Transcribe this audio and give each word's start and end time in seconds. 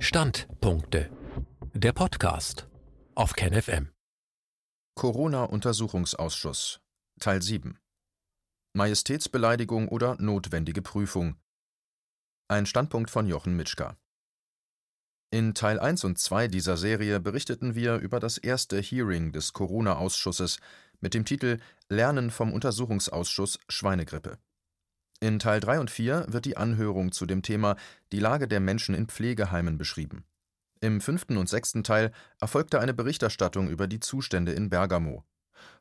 Standpunkte. 0.00 1.10
Der 1.74 1.92
Podcast 1.92 2.68
auf 3.16 3.32
KenFM. 3.32 3.90
Corona-Untersuchungsausschuss 4.94 6.80
Teil 7.18 7.42
7 7.42 7.80
Majestätsbeleidigung 8.74 9.88
oder 9.88 10.16
notwendige 10.20 10.82
Prüfung. 10.82 11.36
Ein 12.46 12.66
Standpunkt 12.66 13.10
von 13.10 13.26
Jochen 13.26 13.56
Mitschka. 13.56 13.96
In 15.32 15.54
Teil 15.54 15.80
1 15.80 16.04
und 16.04 16.16
2 16.16 16.46
dieser 16.46 16.76
Serie 16.76 17.18
berichteten 17.18 17.74
wir 17.74 17.96
über 17.96 18.20
das 18.20 18.38
erste 18.38 18.80
Hearing 18.80 19.32
des 19.32 19.52
Corona-Ausschusses 19.52 20.60
mit 21.00 21.12
dem 21.12 21.24
Titel 21.24 21.58
Lernen 21.88 22.30
vom 22.30 22.52
Untersuchungsausschuss 22.52 23.58
Schweinegrippe. 23.68 24.38
In 25.20 25.40
Teil 25.40 25.58
3 25.58 25.80
und 25.80 25.90
4 25.90 26.26
wird 26.28 26.44
die 26.44 26.56
Anhörung 26.56 27.10
zu 27.10 27.26
dem 27.26 27.42
Thema 27.42 27.76
Die 28.12 28.20
Lage 28.20 28.46
der 28.46 28.60
Menschen 28.60 28.94
in 28.94 29.08
Pflegeheimen 29.08 29.76
beschrieben. 29.76 30.24
Im 30.80 31.00
fünften 31.00 31.36
und 31.36 31.48
sechsten 31.48 31.82
Teil 31.82 32.12
erfolgte 32.40 32.78
eine 32.78 32.94
Berichterstattung 32.94 33.68
über 33.68 33.88
die 33.88 33.98
Zustände 33.98 34.52
in 34.52 34.70
Bergamo. 34.70 35.24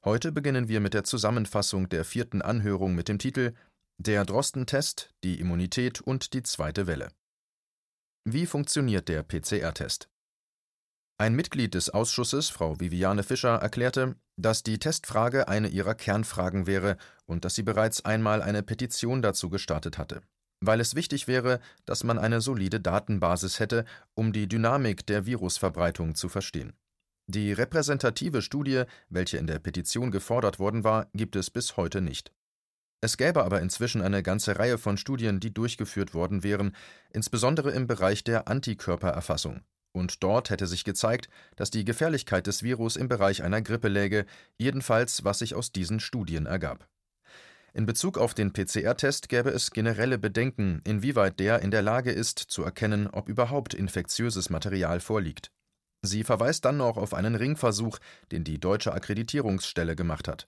Heute 0.04 0.32
beginnen 0.32 0.70
wir 0.70 0.80
mit 0.80 0.96
der 0.96 1.04
Zusammenfassung 1.04 1.88
der 1.88 2.04
vierten 2.04 2.42
Anhörung 2.42 2.96
mit 2.96 3.10
dem 3.10 3.20
Titel 3.20 3.54
Der 4.00 4.26
Drosten-Test, 4.26 5.14
die 5.24 5.40
Immunität 5.40 6.02
und 6.02 6.34
die 6.34 6.42
zweite 6.42 6.88
Welle. 6.88 7.10
Wie 8.26 8.48
funktioniert 8.48 9.08
der 9.08 9.22
PCR-Test? 9.22 10.10
Ein 11.20 11.36
Mitglied 11.36 11.74
des 11.76 11.90
Ausschusses, 11.90 12.50
Frau 12.50 12.80
Viviane 12.80 13.24
Fischer, 13.24 13.56
erklärte, 13.56 14.16
dass 14.36 14.64
die 14.64 14.78
Testfrage 14.78 15.48
eine 15.48 15.68
ihrer 15.68 15.96
Kernfragen 15.96 16.68
wäre 16.68 16.98
und 17.28 17.46
dass 17.46 17.56
sie 17.56 17.64
bereits 17.64 18.04
einmal 18.04 18.42
eine 18.42 18.64
Petition 18.64 19.22
dazu 19.22 19.50
gestartet 19.50 19.98
hatte. 19.98 20.22
Weil 20.60 20.80
es 20.80 20.96
wichtig 20.96 21.28
wäre, 21.28 21.60
dass 21.86 22.04
man 22.04 22.18
eine 22.18 22.42
solide 22.42 22.80
Datenbasis 22.80 23.60
hätte, 23.60 23.86
um 24.16 24.34
die 24.34 24.48
Dynamik 24.48 25.06
der 25.06 25.28
Virusverbreitung 25.28 26.16
zu 26.16 26.30
verstehen. 26.30 26.74
Die 27.30 27.52
repräsentative 27.52 28.42
Studie, 28.42 28.84
welche 29.10 29.38
in 29.38 29.48
der 29.48 29.60
Petition 29.60 30.12
gefordert 30.12 30.60
worden 30.60 30.84
war, 30.84 31.08
gibt 31.14 31.36
es 31.36 31.50
bis 31.50 31.78
heute 31.78 32.02
nicht. 32.02 32.32
Es 33.02 33.18
gäbe 33.18 33.44
aber 33.44 33.62
inzwischen 33.62 34.02
eine 34.02 34.24
ganze 34.24 34.58
Reihe 34.58 34.78
von 34.78 34.98
Studien, 34.98 35.40
die 35.40 35.54
durchgeführt 35.54 36.14
worden 36.14 36.42
wären, 36.42 36.76
insbesondere 37.12 37.72
im 37.72 37.86
Bereich 37.86 38.24
der 38.24 38.48
Antikörpererfassung. 38.48 39.62
Und 39.92 40.24
dort 40.24 40.50
hätte 40.50 40.68
sich 40.68 40.84
gezeigt, 40.84 41.30
dass 41.56 41.70
die 41.70 41.86
Gefährlichkeit 41.86 42.48
des 42.48 42.64
Virus 42.64 42.96
im 42.96 43.08
Bereich 43.08 43.44
einer 43.44 43.62
Grippe 43.62 43.88
läge, 43.88 44.26
jedenfalls 44.58 45.24
was 45.24 45.40
sich 45.40 45.54
aus 45.54 45.72
diesen 45.72 46.00
Studien 46.00 46.46
ergab. 46.46 46.88
In 47.74 47.86
Bezug 47.86 48.18
auf 48.18 48.34
den 48.34 48.54
PCR-Test 48.54 49.30
gäbe 49.30 49.50
es 49.50 49.72
generelle 49.72 50.18
Bedenken, 50.18 50.82
inwieweit 50.84 51.40
der 51.40 51.62
in 51.62 51.72
der 51.72 51.82
Lage 51.82 52.12
ist, 52.12 52.40
zu 52.40 52.64
erkennen, 52.64 53.08
ob 53.08 53.30
überhaupt 53.30 53.74
infektiöses 53.74 54.50
Material 54.50 55.00
vorliegt. 55.00 55.52
Sie 56.02 56.24
verweist 56.24 56.66
dann 56.66 56.78
noch 56.78 56.98
auf 56.98 57.14
einen 57.14 57.36
Ringversuch, 57.36 58.00
den 58.32 58.44
die 58.44 58.60
deutsche 58.60 58.94
Akkreditierungsstelle 58.94 59.96
gemacht 59.96 60.28
hat. 60.28 60.48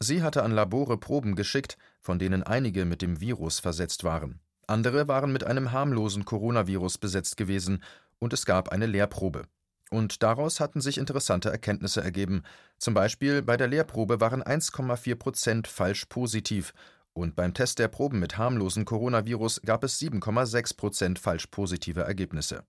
Sie 0.00 0.22
hatte 0.22 0.42
an 0.42 0.52
Labore 0.52 0.98
Proben 0.98 1.36
geschickt, 1.36 1.78
von 2.00 2.18
denen 2.18 2.42
einige 2.42 2.84
mit 2.84 3.02
dem 3.02 3.20
Virus 3.20 3.60
versetzt 3.60 4.04
waren. 4.04 4.40
Andere 4.66 5.08
waren 5.08 5.32
mit 5.32 5.44
einem 5.44 5.72
harmlosen 5.72 6.24
Coronavirus 6.24 6.98
besetzt 6.98 7.36
gewesen 7.36 7.82
und 8.18 8.32
es 8.32 8.44
gab 8.44 8.70
eine 8.70 8.86
Lehrprobe. 8.86 9.46
Und 9.90 10.22
daraus 10.22 10.58
hatten 10.58 10.80
sich 10.80 10.98
interessante 10.98 11.50
Erkenntnisse 11.50 12.02
ergeben. 12.02 12.42
Zum 12.78 12.94
Beispiel 12.94 13.42
bei 13.42 13.56
der 13.56 13.68
Lehrprobe 13.68 14.20
waren 14.20 14.42
1,4 14.42 15.14
Prozent 15.14 15.68
falsch 15.68 16.06
positiv 16.06 16.72
und 17.16 17.34
beim 17.34 17.54
Test 17.54 17.78
der 17.78 17.88
Proben 17.88 18.18
mit 18.18 18.36
harmlosen 18.36 18.84
Coronavirus 18.84 19.62
gab 19.64 19.84
es 19.84 19.98
7,6 20.00 20.76
Prozent 20.76 21.18
falsch 21.18 21.46
positive 21.46 22.02
Ergebnisse. 22.02 22.64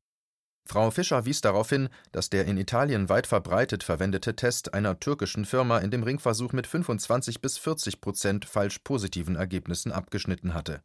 Frau 0.65 0.91
Fischer 0.91 1.25
wies 1.25 1.41
darauf 1.41 1.69
hin, 1.69 1.89
dass 2.11 2.29
der 2.29 2.45
in 2.45 2.57
Italien 2.57 3.09
weit 3.09 3.27
verbreitet 3.27 3.83
verwendete 3.83 4.35
Test 4.35 4.73
einer 4.73 4.99
türkischen 4.99 5.45
Firma 5.45 5.79
in 5.79 5.91
dem 5.91 6.03
Ringversuch 6.03 6.53
mit 6.53 6.67
25 6.67 7.41
bis 7.41 7.57
40 7.57 8.01
Prozent 8.01 8.45
falsch 8.45 8.79
positiven 8.79 9.35
Ergebnissen 9.35 9.91
abgeschnitten 9.91 10.53
hatte. 10.53 10.81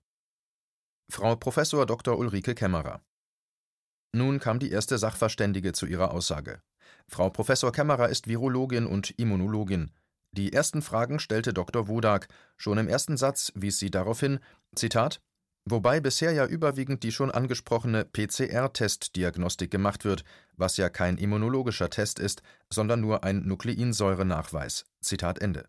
Frau 1.11 1.37
Prof. 1.37 1.57
Dr. 1.87 2.19
Ulrike 2.19 2.55
Kämmerer 2.55 3.01
nun 4.13 4.41
kam 4.41 4.59
die 4.59 4.71
erste 4.71 4.99
Sachverständige 4.99 5.73
zu 5.73 5.87
ihrer 5.87 6.13
Aussage. 6.13 6.61
Frau 7.09 7.31
Professor 7.31 7.73
Kämmerer 7.73 8.09
ist 8.09 8.29
Virologin 8.29 8.87
und 8.87 9.19
Immunologin. 9.19 9.91
Die 10.33 10.53
ersten 10.53 10.83
Fragen 10.83 11.19
stellte 11.19 11.53
Dr. 11.53 11.89
Wodak. 11.89 12.29
Schon 12.57 12.79
im 12.79 12.89
ersten 12.89 13.17
Satz 13.17 13.53
wies 13.55 13.79
sie 13.79 13.91
darauf 13.91 14.21
hin, 14.21 14.41
Zitat, 14.75 15.21
Wobei 15.65 16.01
bisher 16.01 16.33
ja 16.33 16.45
überwiegend 16.45 17.05
die 17.05 17.13
schon 17.13 17.31
angesprochene 17.31 18.05
PCR-Testdiagnostik 18.05 19.71
gemacht 19.71 20.05
wird, 20.05 20.25
was 20.57 20.77
ja 20.77 20.89
kein 20.89 21.19
immunologischer 21.19 21.89
Test 21.89 22.19
ist, 22.19 22.43
sondern 22.69 23.01
nur 23.01 23.23
ein 23.23 23.47
Nukleinsäurenachweis. 23.47 24.85
Zitat 25.01 25.39
Ende. 25.39 25.69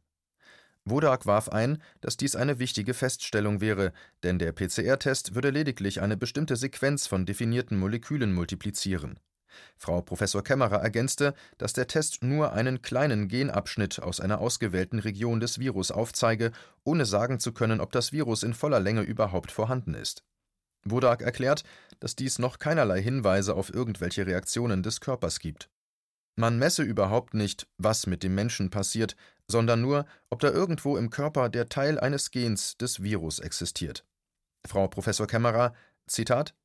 Wodak 0.85 1.25
warf 1.25 1.49
ein, 1.49 1.81
dass 2.01 2.17
dies 2.17 2.35
eine 2.35 2.59
wichtige 2.59 2.94
Feststellung 2.94 3.61
wäre, 3.61 3.94
denn 4.23 4.38
der 4.38 4.51
PCR-Test 4.51 5.33
würde 5.33 5.49
lediglich 5.49 6.01
eine 6.01 6.17
bestimmte 6.17 6.57
Sequenz 6.57 7.07
von 7.07 7.25
definierten 7.25 7.77
Molekülen 7.77 8.33
multiplizieren. 8.33 9.19
Frau 9.77 10.01
Professor 10.01 10.44
Kämmerer 10.44 10.81
ergänzte, 10.81 11.33
dass 11.57 11.73
der 11.73 11.88
Test 11.88 12.23
nur 12.23 12.53
einen 12.53 12.81
kleinen 12.81 13.27
Genabschnitt 13.27 14.01
aus 14.01 14.19
einer 14.19 14.39
ausgewählten 14.39 14.99
Region 14.99 15.39
des 15.39 15.59
Virus 15.59 15.91
aufzeige, 15.91 16.51
ohne 16.83 17.05
sagen 17.05 17.39
zu 17.39 17.53
können, 17.53 17.79
ob 17.79 17.91
das 17.91 18.11
Virus 18.11 18.44
in 18.44 18.53
voller 18.53 18.79
Länge 18.79 19.01
überhaupt 19.01 19.51
vorhanden 19.51 19.94
ist. 19.94 20.23
Wodak 20.83 21.21
erklärt, 21.21 21.63
dass 22.00 22.15
dies 22.15 22.39
noch 22.39 22.59
keinerlei 22.59 23.01
Hinweise 23.01 23.55
auf 23.55 23.73
irgendwelche 23.73 24.25
Reaktionen 24.25 24.83
des 24.83 25.00
Körpers 25.00 25.39
gibt. 25.39 25.69
Man 26.35 26.57
messe 26.57 26.83
überhaupt 26.83 27.33
nicht, 27.33 27.67
was 27.77 28.07
mit 28.07 28.23
dem 28.23 28.33
Menschen 28.33 28.69
passiert, 28.69 29.16
sondern 29.47 29.81
nur, 29.81 30.05
ob 30.29 30.39
da 30.39 30.49
irgendwo 30.49 30.97
im 30.97 31.09
Körper 31.09 31.49
der 31.49 31.69
Teil 31.69 31.99
eines 31.99 32.31
Gens 32.31 32.77
des 32.77 33.03
Virus 33.03 33.39
existiert. 33.39 34.05
Frau 34.66 34.88
Professor 34.88 35.27
Kämmerer, 35.27 35.73
Zitat 36.07 36.55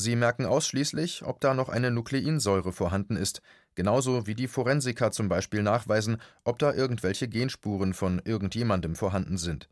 Sie 0.00 0.14
merken 0.14 0.46
ausschließlich, 0.46 1.24
ob 1.24 1.40
da 1.40 1.54
noch 1.54 1.68
eine 1.68 1.90
Nukleinsäure 1.90 2.72
vorhanden 2.72 3.16
ist, 3.16 3.42
genauso 3.74 4.28
wie 4.28 4.36
die 4.36 4.46
Forensiker 4.46 5.10
zum 5.10 5.28
Beispiel 5.28 5.62
nachweisen, 5.62 6.18
ob 6.44 6.60
da 6.60 6.72
irgendwelche 6.72 7.28
Genspuren 7.28 7.94
von 7.94 8.22
irgendjemandem 8.24 8.94
vorhanden 8.94 9.38
sind. 9.38 9.68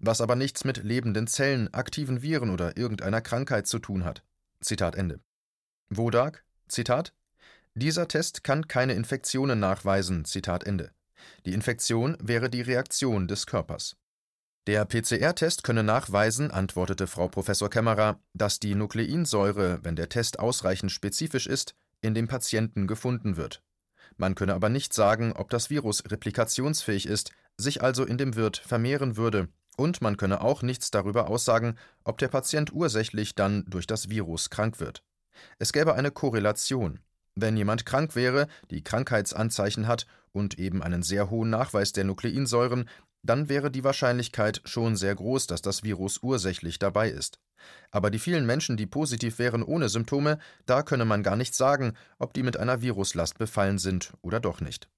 Was 0.00 0.20
aber 0.20 0.34
nichts 0.34 0.64
mit 0.64 0.82
lebenden 0.82 1.28
Zellen, 1.28 1.72
aktiven 1.72 2.22
Viren 2.22 2.50
oder 2.50 2.76
irgendeiner 2.76 3.20
Krankheit 3.20 3.68
zu 3.68 3.78
tun 3.78 4.04
hat. 4.04 4.24
Zitat 4.60 4.96
Ende. 4.96 5.20
Wodak, 5.90 6.44
Zitat 6.66 7.14
dieser 7.78 8.08
Test 8.08 8.44
kann 8.44 8.68
keine 8.68 8.94
Infektionen 8.94 9.60
nachweisen. 9.60 10.24
Zitat 10.24 10.64
Ende. 10.64 10.90
Die 11.46 11.52
Infektion 11.52 12.16
wäre 12.20 12.50
die 12.50 12.62
Reaktion 12.62 13.28
des 13.28 13.46
Körpers. 13.46 13.96
Der 14.66 14.84
PCR-Test 14.84 15.64
könne 15.64 15.82
nachweisen, 15.82 16.50
antwortete 16.50 17.06
Frau 17.06 17.28
Professor 17.28 17.70
Kämmerer, 17.70 18.20
dass 18.34 18.60
die 18.60 18.74
Nukleinsäure, 18.74 19.80
wenn 19.82 19.96
der 19.96 20.10
Test 20.10 20.38
ausreichend 20.38 20.92
spezifisch 20.92 21.46
ist, 21.46 21.74
in 22.02 22.14
dem 22.14 22.28
Patienten 22.28 22.86
gefunden 22.86 23.36
wird. 23.36 23.62
Man 24.16 24.34
könne 24.34 24.54
aber 24.54 24.68
nicht 24.68 24.92
sagen, 24.92 25.32
ob 25.32 25.48
das 25.50 25.70
Virus 25.70 26.02
replikationsfähig 26.10 27.06
ist, 27.06 27.32
sich 27.56 27.82
also 27.82 28.04
in 28.04 28.18
dem 28.18 28.36
Wirt 28.36 28.58
vermehren 28.58 29.16
würde, 29.16 29.48
und 29.76 30.02
man 30.02 30.16
könne 30.16 30.40
auch 30.40 30.62
nichts 30.62 30.90
darüber 30.90 31.28
aussagen, 31.28 31.78
ob 32.04 32.18
der 32.18 32.28
Patient 32.28 32.72
ursächlich 32.72 33.34
dann 33.36 33.64
durch 33.68 33.86
das 33.86 34.10
Virus 34.10 34.50
krank 34.50 34.80
wird. 34.80 35.04
Es 35.58 35.72
gäbe 35.72 35.94
eine 35.94 36.10
Korrelation. 36.10 37.00
Wenn 37.40 37.56
jemand 37.56 37.86
krank 37.86 38.16
wäre, 38.16 38.48
die 38.72 38.82
Krankheitsanzeichen 38.82 39.86
hat 39.86 40.06
und 40.32 40.58
eben 40.58 40.82
einen 40.82 41.04
sehr 41.04 41.30
hohen 41.30 41.50
Nachweis 41.50 41.92
der 41.92 42.02
Nukleinsäuren, 42.02 42.88
dann 43.22 43.48
wäre 43.48 43.70
die 43.70 43.84
Wahrscheinlichkeit 43.84 44.60
schon 44.64 44.96
sehr 44.96 45.14
groß, 45.14 45.46
dass 45.46 45.62
das 45.62 45.84
Virus 45.84 46.18
ursächlich 46.22 46.80
dabei 46.80 47.10
ist. 47.10 47.38
Aber 47.92 48.10
die 48.10 48.18
vielen 48.18 48.44
Menschen, 48.44 48.76
die 48.76 48.86
positiv 48.86 49.38
wären 49.38 49.62
ohne 49.62 49.88
Symptome, 49.88 50.38
da 50.66 50.82
könne 50.82 51.04
man 51.04 51.22
gar 51.22 51.36
nicht 51.36 51.54
sagen, 51.54 51.92
ob 52.18 52.34
die 52.34 52.42
mit 52.42 52.56
einer 52.56 52.82
Viruslast 52.82 53.38
befallen 53.38 53.78
sind 53.78 54.14
oder 54.20 54.40
doch 54.40 54.60
nicht. 54.60 54.88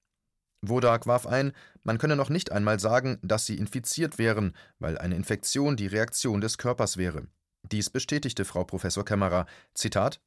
Wodak 0.62 1.06
warf 1.06 1.26
ein, 1.26 1.52
man 1.82 1.98
könne 1.98 2.16
noch 2.16 2.31
nicht 2.31 2.52
einmal 2.52 2.81
sagen, 2.81 3.19
dass 3.22 3.44
sie 3.44 3.56
infiziert 3.56 4.19
wären, 4.19 4.54
weil 4.78 4.96
eine 4.96 5.16
Infektion 5.16 5.76
die 5.76 5.88
Reaktion 5.88 6.40
des 6.40 6.56
Körpers 6.56 6.96
wäre. 6.96 7.26
Dies 7.70 7.90
bestätigte 7.90 8.46
Frau 8.46 8.64
Professor 8.64 9.04
Kämmerer. 9.04 9.46
Zitat 9.75 10.20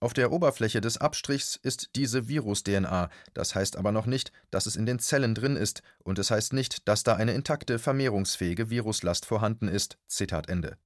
auf 0.00 0.12
der 0.12 0.32
Oberfläche 0.32 0.80
des 0.80 0.98
Abstrichs 0.98 1.56
ist 1.62 1.90
diese 1.96 2.28
Virus-DNA, 2.28 3.08
das 3.34 3.54
heißt 3.54 3.76
aber 3.76 3.92
noch 3.92 4.06
nicht, 4.06 4.32
dass 4.50 4.66
es 4.66 4.76
in 4.76 4.86
den 4.86 4.98
Zellen 4.98 5.34
drin 5.34 5.56
ist, 5.56 5.82
und 6.02 6.18
es 6.18 6.30
heißt 6.30 6.52
nicht, 6.52 6.86
dass 6.88 7.02
da 7.02 7.14
eine 7.14 7.32
intakte, 7.32 7.78
vermehrungsfähige 7.78 8.70
Viruslast 8.70 9.26
vorhanden 9.26 9.68
ist. 9.68 9.98
Zitat 10.06 10.48
Ende. 10.48 10.76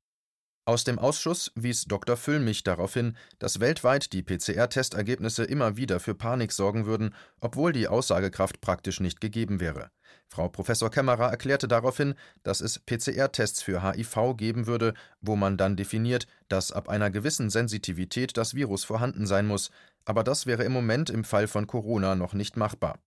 Aus 0.70 0.84
dem 0.84 1.00
Ausschuss 1.00 1.50
wies 1.56 1.87
Dr. 1.87 2.17
Füllmich 2.17 2.62
darauf 2.62 2.94
hin, 2.94 3.17
dass 3.40 3.58
weltweit 3.58 4.12
die 4.12 4.22
PCR-Testergebnisse 4.22 5.43
immer 5.43 5.76
wieder 5.76 5.99
für 5.99 6.14
Panik 6.14 6.52
sorgen 6.52 6.87
würden, 6.87 7.12
obwohl 7.40 7.72
die 7.72 7.88
Aussagekraft 7.88 8.61
praktisch 8.61 9.00
nicht 9.00 9.20
gegeben 9.20 9.58
wäre. 9.58 9.90
Frau 10.28 10.49
Professor 10.49 10.88
Kämmerer 10.88 11.28
erklärte 11.28 11.67
daraufhin, 11.67 12.14
dass 12.44 12.61
es 12.61 12.78
PCR-Tests 12.78 13.62
für 13.64 13.82
HIV 13.82 14.37
geben 14.37 14.69
würde, 14.69 14.94
wo 15.20 15.34
man 15.34 15.56
dann 15.56 15.75
definiert, 15.75 16.28
dass 16.46 16.70
ab 16.70 16.88
einer 16.88 17.11
gewissen 17.11 17.50
Sensitivität 17.50 18.37
das 18.37 18.55
Virus 18.55 18.84
vorhanden 18.84 19.26
sein 19.26 19.49
muss, 19.49 19.72
aber 20.05 20.22
das 20.22 20.46
wäre 20.46 20.62
im 20.62 20.70
Moment 20.70 21.11
im 21.11 21.25
Fall 21.25 21.49
von 21.49 21.67
Corona 21.67 22.14
noch 22.14 22.32
nicht 22.32 22.56
machbar. 22.56 23.00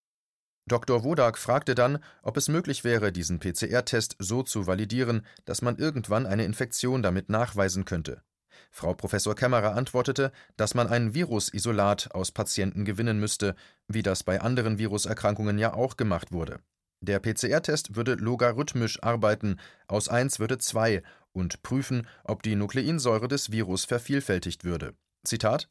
Dr. 0.65 1.04
Wodak 1.04 1.38
fragte 1.38 1.75
dann, 1.75 2.00
ob 2.21 2.38
es 2.38 2.48
möglich 2.48 2.83
wäre, 2.83 3.12
diesen 3.12 3.39
PCR-Test 3.39 4.15
so 4.19 4.44
zu 4.44 4.65
validieren, 4.65 5.25
dass 5.45 5.62
man 5.62 5.77
irgendwann 5.77 6.25
eine 6.25 6.45
Infektion 6.45 7.04
damit 7.04 7.30
nachweisen 7.30 7.83
könnte. 7.83 8.24
Frau 8.71 8.94
Professor 8.94 9.36
Kämmerer 9.36 9.75
antwortete, 9.75 10.31
dass 10.56 10.74
man 10.74 10.88
ein 10.88 11.13
Virusisolat 11.13 12.12
aus 12.13 12.31
Patienten 12.31 12.86
gewinnen 12.86 13.19
müsste, 13.19 13.56
wie 13.88 14.04
das 14.04 14.24
bei 14.24 14.42
anderen 14.42 14.77
Viruserkrankungen 14.77 15.60
ja 15.60 15.74
auch 15.74 15.98
gemacht 15.98 16.31
wurde. 16.31 16.60
Der 17.01 17.19
PCR-Test 17.19 17.95
würde 17.95 18.13
logarithmisch 18.15 19.04
arbeiten, 19.04 19.60
aus 19.88 20.07
1 20.07 20.39
würde 20.39 20.57
2 20.57 21.04
und 21.33 21.62
prüfen, 21.62 22.07
ob 22.24 22.42
die 22.44 22.56
Nukleinsäure 22.56 23.27
des 23.27 23.51
Virus 23.51 23.83
vervielfältigt 23.83 24.63
würde. 24.63 24.95
Zitat 25.25 25.69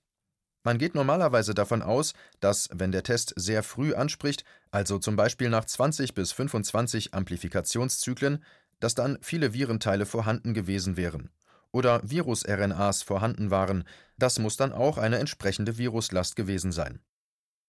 man 0.64 0.78
geht 0.78 0.94
normalerweise 0.94 1.54
davon 1.54 1.82
aus, 1.82 2.14
dass, 2.40 2.68
wenn 2.72 2.92
der 2.92 3.02
Test 3.02 3.34
sehr 3.36 3.62
früh 3.62 3.94
anspricht, 3.94 4.44
also 4.70 4.98
zum 4.98 5.16
Beispiel 5.16 5.50
nach 5.50 5.64
20 5.64 6.14
bis 6.14 6.32
25 6.32 7.14
Amplifikationszyklen, 7.14 8.44
dass 8.80 8.94
dann 8.94 9.18
viele 9.20 9.52
Virenteile 9.52 10.06
vorhanden 10.06 10.54
gewesen 10.54 10.96
wären. 10.96 11.30
Oder 11.72 12.00
Virus-RNAs 12.04 13.02
vorhanden 13.02 13.50
waren, 13.50 13.84
das 14.18 14.38
muss 14.38 14.56
dann 14.56 14.72
auch 14.72 14.98
eine 14.98 15.18
entsprechende 15.18 15.78
Viruslast 15.78 16.36
gewesen 16.36 16.70
sein. 16.70 17.00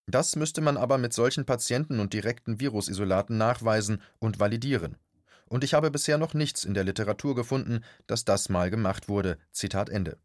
Das 0.06 0.36
müsste 0.36 0.60
man 0.60 0.76
aber 0.76 0.98
mit 0.98 1.14
solchen 1.14 1.46
Patienten 1.46 1.98
und 1.98 2.12
direkten 2.12 2.60
Virusisolaten 2.60 3.38
nachweisen 3.38 4.02
und 4.18 4.38
validieren. 4.38 4.98
Und 5.46 5.64
ich 5.64 5.74
habe 5.74 5.90
bisher 5.90 6.18
noch 6.18 6.34
nichts 6.34 6.64
in 6.64 6.74
der 6.74 6.84
Literatur 6.84 7.34
gefunden, 7.34 7.80
dass 8.06 8.24
das 8.24 8.48
mal 8.48 8.70
gemacht 8.70 9.08
wurde. 9.08 9.38
Zitat 9.52 9.88
Ende. 9.88 10.18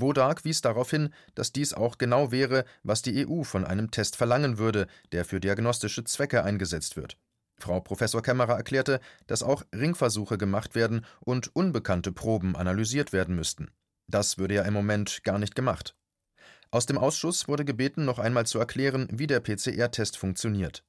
Wodak 0.00 0.44
wies 0.44 0.60
darauf 0.60 0.90
hin, 0.90 1.12
dass 1.34 1.52
dies 1.52 1.74
auch 1.74 1.98
genau 1.98 2.32
wäre, 2.32 2.64
was 2.82 3.02
die 3.02 3.26
EU 3.26 3.42
von 3.42 3.64
einem 3.64 3.90
Test 3.90 4.16
verlangen 4.16 4.58
würde, 4.58 4.86
der 5.12 5.24
für 5.24 5.40
diagnostische 5.40 6.04
Zwecke 6.04 6.44
eingesetzt 6.44 6.96
wird. 6.96 7.16
Frau 7.58 7.80
Professor 7.80 8.22
Kämmerer 8.22 8.56
erklärte, 8.56 9.00
dass 9.26 9.42
auch 9.42 9.64
Ringversuche 9.74 10.38
gemacht 10.38 10.74
werden 10.74 11.04
und 11.20 11.54
unbekannte 11.54 12.12
Proben 12.12 12.56
analysiert 12.56 13.12
werden 13.12 13.34
müssten. 13.34 13.70
Das 14.06 14.38
würde 14.38 14.54
ja 14.54 14.62
im 14.62 14.74
Moment 14.74 15.22
gar 15.24 15.38
nicht 15.38 15.54
gemacht. 15.54 15.94
Aus 16.70 16.86
dem 16.86 16.98
Ausschuss 16.98 17.48
wurde 17.48 17.64
gebeten, 17.64 18.04
noch 18.04 18.18
einmal 18.18 18.46
zu 18.46 18.58
erklären, 18.58 19.08
wie 19.10 19.26
der 19.26 19.40
PCR-Test 19.40 20.16
funktioniert. 20.16 20.84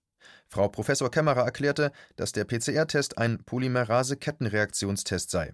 Frau 0.48 0.68
Professor 0.68 1.10
Kämmerer 1.10 1.46
erklärte, 1.46 1.92
dass 2.16 2.34
der 2.34 2.44
PCR-Test 2.44 3.18
ein 3.18 3.44
Polymerase-Kettenreaktionstest 3.46 5.30
sei. 5.30 5.54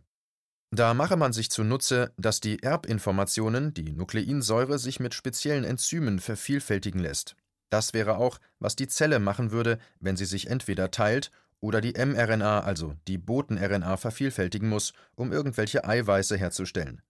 Da 0.76 0.94
mache 0.94 1.16
man 1.16 1.32
sich 1.32 1.50
zunutze, 1.50 2.12
dass 2.18 2.42
die 2.42 2.62
Erbinformationen, 2.62 3.74
die 3.74 3.94
Nukleinsäure, 3.94 4.78
sich 4.78 5.00
mit 5.00 5.14
speziellen 5.14 5.64
Enzymen 5.64 6.20
vervielfältigen 6.20 7.00
lässt. 7.00 7.38
Das 7.70 7.94
wäre 7.94 8.18
auch, 8.18 8.40
was 8.60 8.76
die 8.76 8.90
Zelle 8.90 9.20
machen 9.20 9.52
würde, 9.52 9.80
wenn 10.02 10.18
sie 10.18 10.26
sich 10.26 10.48
entweder 10.48 10.92
teilt 10.92 11.32
oder 11.62 11.80
die 11.80 11.94
mRNA, 11.94 12.60
also 12.60 12.94
die 13.08 13.18
Boten-RNA, 13.18 13.96
vervielfältigen 13.96 14.68
muss, 14.68 14.92
um 15.16 15.32
irgendwelche 15.32 15.86
Eiweiße 15.86 16.36
herzustellen. 16.36 17.02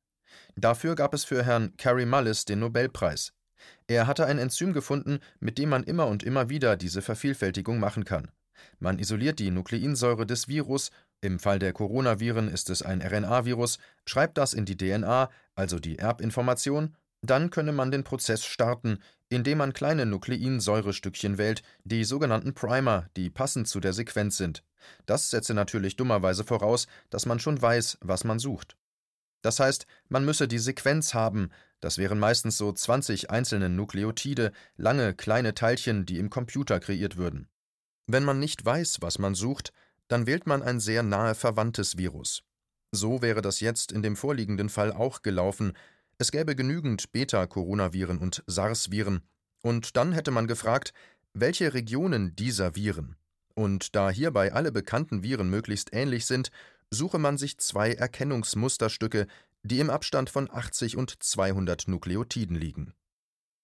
Dafür 0.55 0.93
gab 0.93 1.15
es 1.15 1.23
für 1.23 1.43
Herrn 1.43 1.75
Carey 1.75 2.05
Mullis 2.05 2.45
den 2.45 2.59
Nobelpreis. 2.59 3.33
Er 3.87 4.05
hatte 4.05 4.27
ein 4.27 4.37
Enzym 4.37 4.73
gefunden, 4.73 5.17
mit 5.39 5.57
dem 5.57 5.69
man 5.69 5.83
immer 5.83 6.05
und 6.05 6.21
immer 6.21 6.49
wieder 6.49 6.77
diese 6.77 7.01
Vervielfältigung 7.01 7.79
machen 7.79 8.05
kann. 8.05 8.29
Man 8.79 8.99
isoliert 8.99 9.39
die 9.39 9.51
Nukleinsäure 9.51 10.25
des 10.25 10.47
Virus 10.47 10.91
im 11.21 11.39
Fall 11.39 11.59
der 11.59 11.73
Coronaviren 11.73 12.47
ist 12.47 12.69
es 12.69 12.81
ein 12.81 13.01
RNA-Virus, 13.01 13.79
schreibt 14.05 14.37
das 14.37 14.53
in 14.53 14.65
die 14.65 14.77
DNA, 14.77 15.29
also 15.55 15.79
die 15.79 15.97
Erbinformation, 15.97 16.95
dann 17.21 17.49
könne 17.49 17.71
man 17.71 17.91
den 17.91 18.03
Prozess 18.03 18.45
starten, 18.45 18.99
indem 19.29 19.57
man 19.57 19.73
kleine 19.73 20.05
Nukleinsäurestückchen 20.05 21.37
wählt, 21.37 21.63
die 21.83 22.03
sogenannten 22.03 22.53
Primer, 22.53 23.09
die 23.17 23.29
passend 23.29 23.67
zu 23.67 23.79
der 23.79 23.93
Sequenz 23.93 24.37
sind. 24.37 24.63
Das 25.05 25.31
setze 25.31 25.53
natürlich 25.53 25.95
dummerweise 25.95 26.43
voraus, 26.43 26.87
dass 27.09 27.25
man 27.25 27.39
schon 27.39 27.59
weiß, 27.59 27.97
was 28.01 28.23
man 28.23 28.37
sucht. 28.37 28.77
Das 29.41 29.59
heißt, 29.59 29.85
man 30.09 30.25
müsse 30.25 30.47
die 30.47 30.59
Sequenz 30.59 31.13
haben, 31.13 31.49
das 31.79 31.97
wären 31.97 32.19
meistens 32.19 32.57
so 32.57 32.71
20 32.71 33.29
einzelne 33.29 33.69
Nukleotide, 33.69 34.51
lange 34.75 35.13
kleine 35.13 35.53
Teilchen, 35.53 36.05
die 36.05 36.17
im 36.17 36.29
Computer 36.29 36.79
kreiert 36.79 37.17
würden. 37.17 37.47
Wenn 38.07 38.23
man 38.23 38.39
nicht 38.39 38.63
weiß, 38.63 39.01
was 39.01 39.19
man 39.19 39.35
sucht, 39.35 39.71
dann 40.07 40.27
wählt 40.27 40.47
man 40.47 40.61
ein 40.61 40.79
sehr 40.79 41.03
nahe 41.03 41.35
verwandtes 41.35 41.97
Virus. 41.97 42.43
So 42.91 43.21
wäre 43.21 43.41
das 43.41 43.59
jetzt 43.59 43.91
in 43.91 44.03
dem 44.03 44.15
vorliegenden 44.15 44.69
Fall 44.69 44.91
auch 44.91 45.21
gelaufen. 45.21 45.73
Es 46.17 46.31
gäbe 46.31 46.55
genügend 46.55 47.11
Beta-Coronaviren 47.11 48.19
und 48.19 48.43
SARS-Viren. 48.47 49.21
Und 49.61 49.97
dann 49.97 50.13
hätte 50.13 50.31
man 50.31 50.47
gefragt, 50.47 50.93
welche 51.33 51.73
Regionen 51.73 52.35
dieser 52.35 52.75
Viren. 52.75 53.15
Und 53.53 53.95
da 53.95 54.09
hierbei 54.09 54.53
alle 54.53 54.71
bekannten 54.71 55.23
Viren 55.23 55.49
möglichst 55.49 55.93
ähnlich 55.93 56.25
sind, 56.25 56.51
suche 56.89 57.19
man 57.19 57.37
sich 57.37 57.57
zwei 57.57 57.93
Erkennungsmusterstücke, 57.93 59.27
die 59.63 59.79
im 59.79 59.89
Abstand 59.89 60.29
von 60.29 60.49
80 60.49 60.97
und 60.97 61.21
200 61.21 61.87
Nukleotiden 61.87 62.55
liegen. 62.55 62.93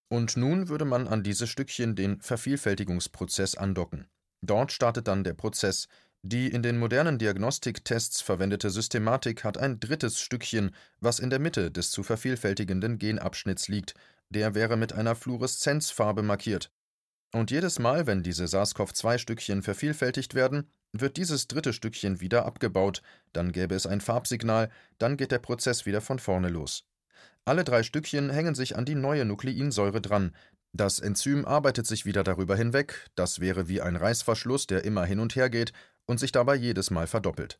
Und 0.08 0.36
nun 0.36 0.68
würde 0.68 0.84
man 0.84 1.08
an 1.08 1.22
diese 1.22 1.46
Stückchen 1.46 1.96
den 1.96 2.20
Vervielfältigungsprozess 2.20 3.54
andocken. 3.54 4.08
Dort 4.42 4.72
startet 4.72 5.08
dann 5.08 5.24
der 5.24 5.34
Prozess, 5.34 5.88
die 6.22 6.48
in 6.48 6.62
den 6.62 6.78
modernen 6.78 7.18
Diagnostiktests 7.18 8.20
verwendete 8.20 8.70
Systematik 8.70 9.42
hat 9.42 9.58
ein 9.58 9.80
drittes 9.80 10.20
Stückchen, 10.20 10.70
was 11.00 11.18
in 11.18 11.30
der 11.30 11.40
Mitte 11.40 11.72
des 11.72 11.90
zu 11.90 12.04
vervielfältigenden 12.04 12.98
Genabschnitts 12.98 13.66
liegt, 13.66 13.94
der 14.30 14.54
wäre 14.54 14.76
mit 14.76 14.92
einer 14.92 15.16
Fluoreszenzfarbe 15.16 16.22
markiert. 16.22 16.70
Und 17.32 17.50
jedes 17.50 17.78
Mal, 17.78 18.06
wenn 18.06 18.22
diese 18.22 18.44
SARS-CoV-2-Stückchen 18.46 19.62
vervielfältigt 19.62 20.34
werden, 20.34 20.70
wird 20.92 21.16
dieses 21.16 21.48
dritte 21.48 21.72
Stückchen 21.72 22.20
wieder 22.20 22.46
abgebaut, 22.46 23.02
dann 23.32 23.50
gäbe 23.50 23.74
es 23.74 23.86
ein 23.86 24.00
Farbsignal, 24.00 24.70
dann 24.98 25.16
geht 25.16 25.32
der 25.32 25.38
Prozess 25.38 25.86
wieder 25.86 26.02
von 26.02 26.18
vorne 26.18 26.50
los. 26.50 26.84
Alle 27.44 27.64
drei 27.64 27.82
Stückchen 27.82 28.30
hängen 28.30 28.54
sich 28.54 28.76
an 28.76 28.84
die 28.84 28.94
neue 28.94 29.24
Nukleinsäure 29.24 30.00
dran. 30.00 30.36
Das 30.74 31.00
Enzym 31.00 31.44
arbeitet 31.44 31.86
sich 31.86 32.06
wieder 32.06 32.22
darüber 32.22 32.56
hinweg, 32.56 33.10
das 33.14 33.40
wäre 33.40 33.68
wie 33.68 33.80
ein 33.80 33.96
Reißverschluss, 33.96 34.66
der 34.66 34.84
immer 34.84 35.04
hin 35.04 35.18
und 35.18 35.34
her 35.34 35.50
geht, 35.50 35.72
und 36.12 36.18
sich 36.18 36.30
dabei 36.30 36.56
jedes 36.56 36.90
Mal 36.90 37.06
verdoppelt. 37.06 37.58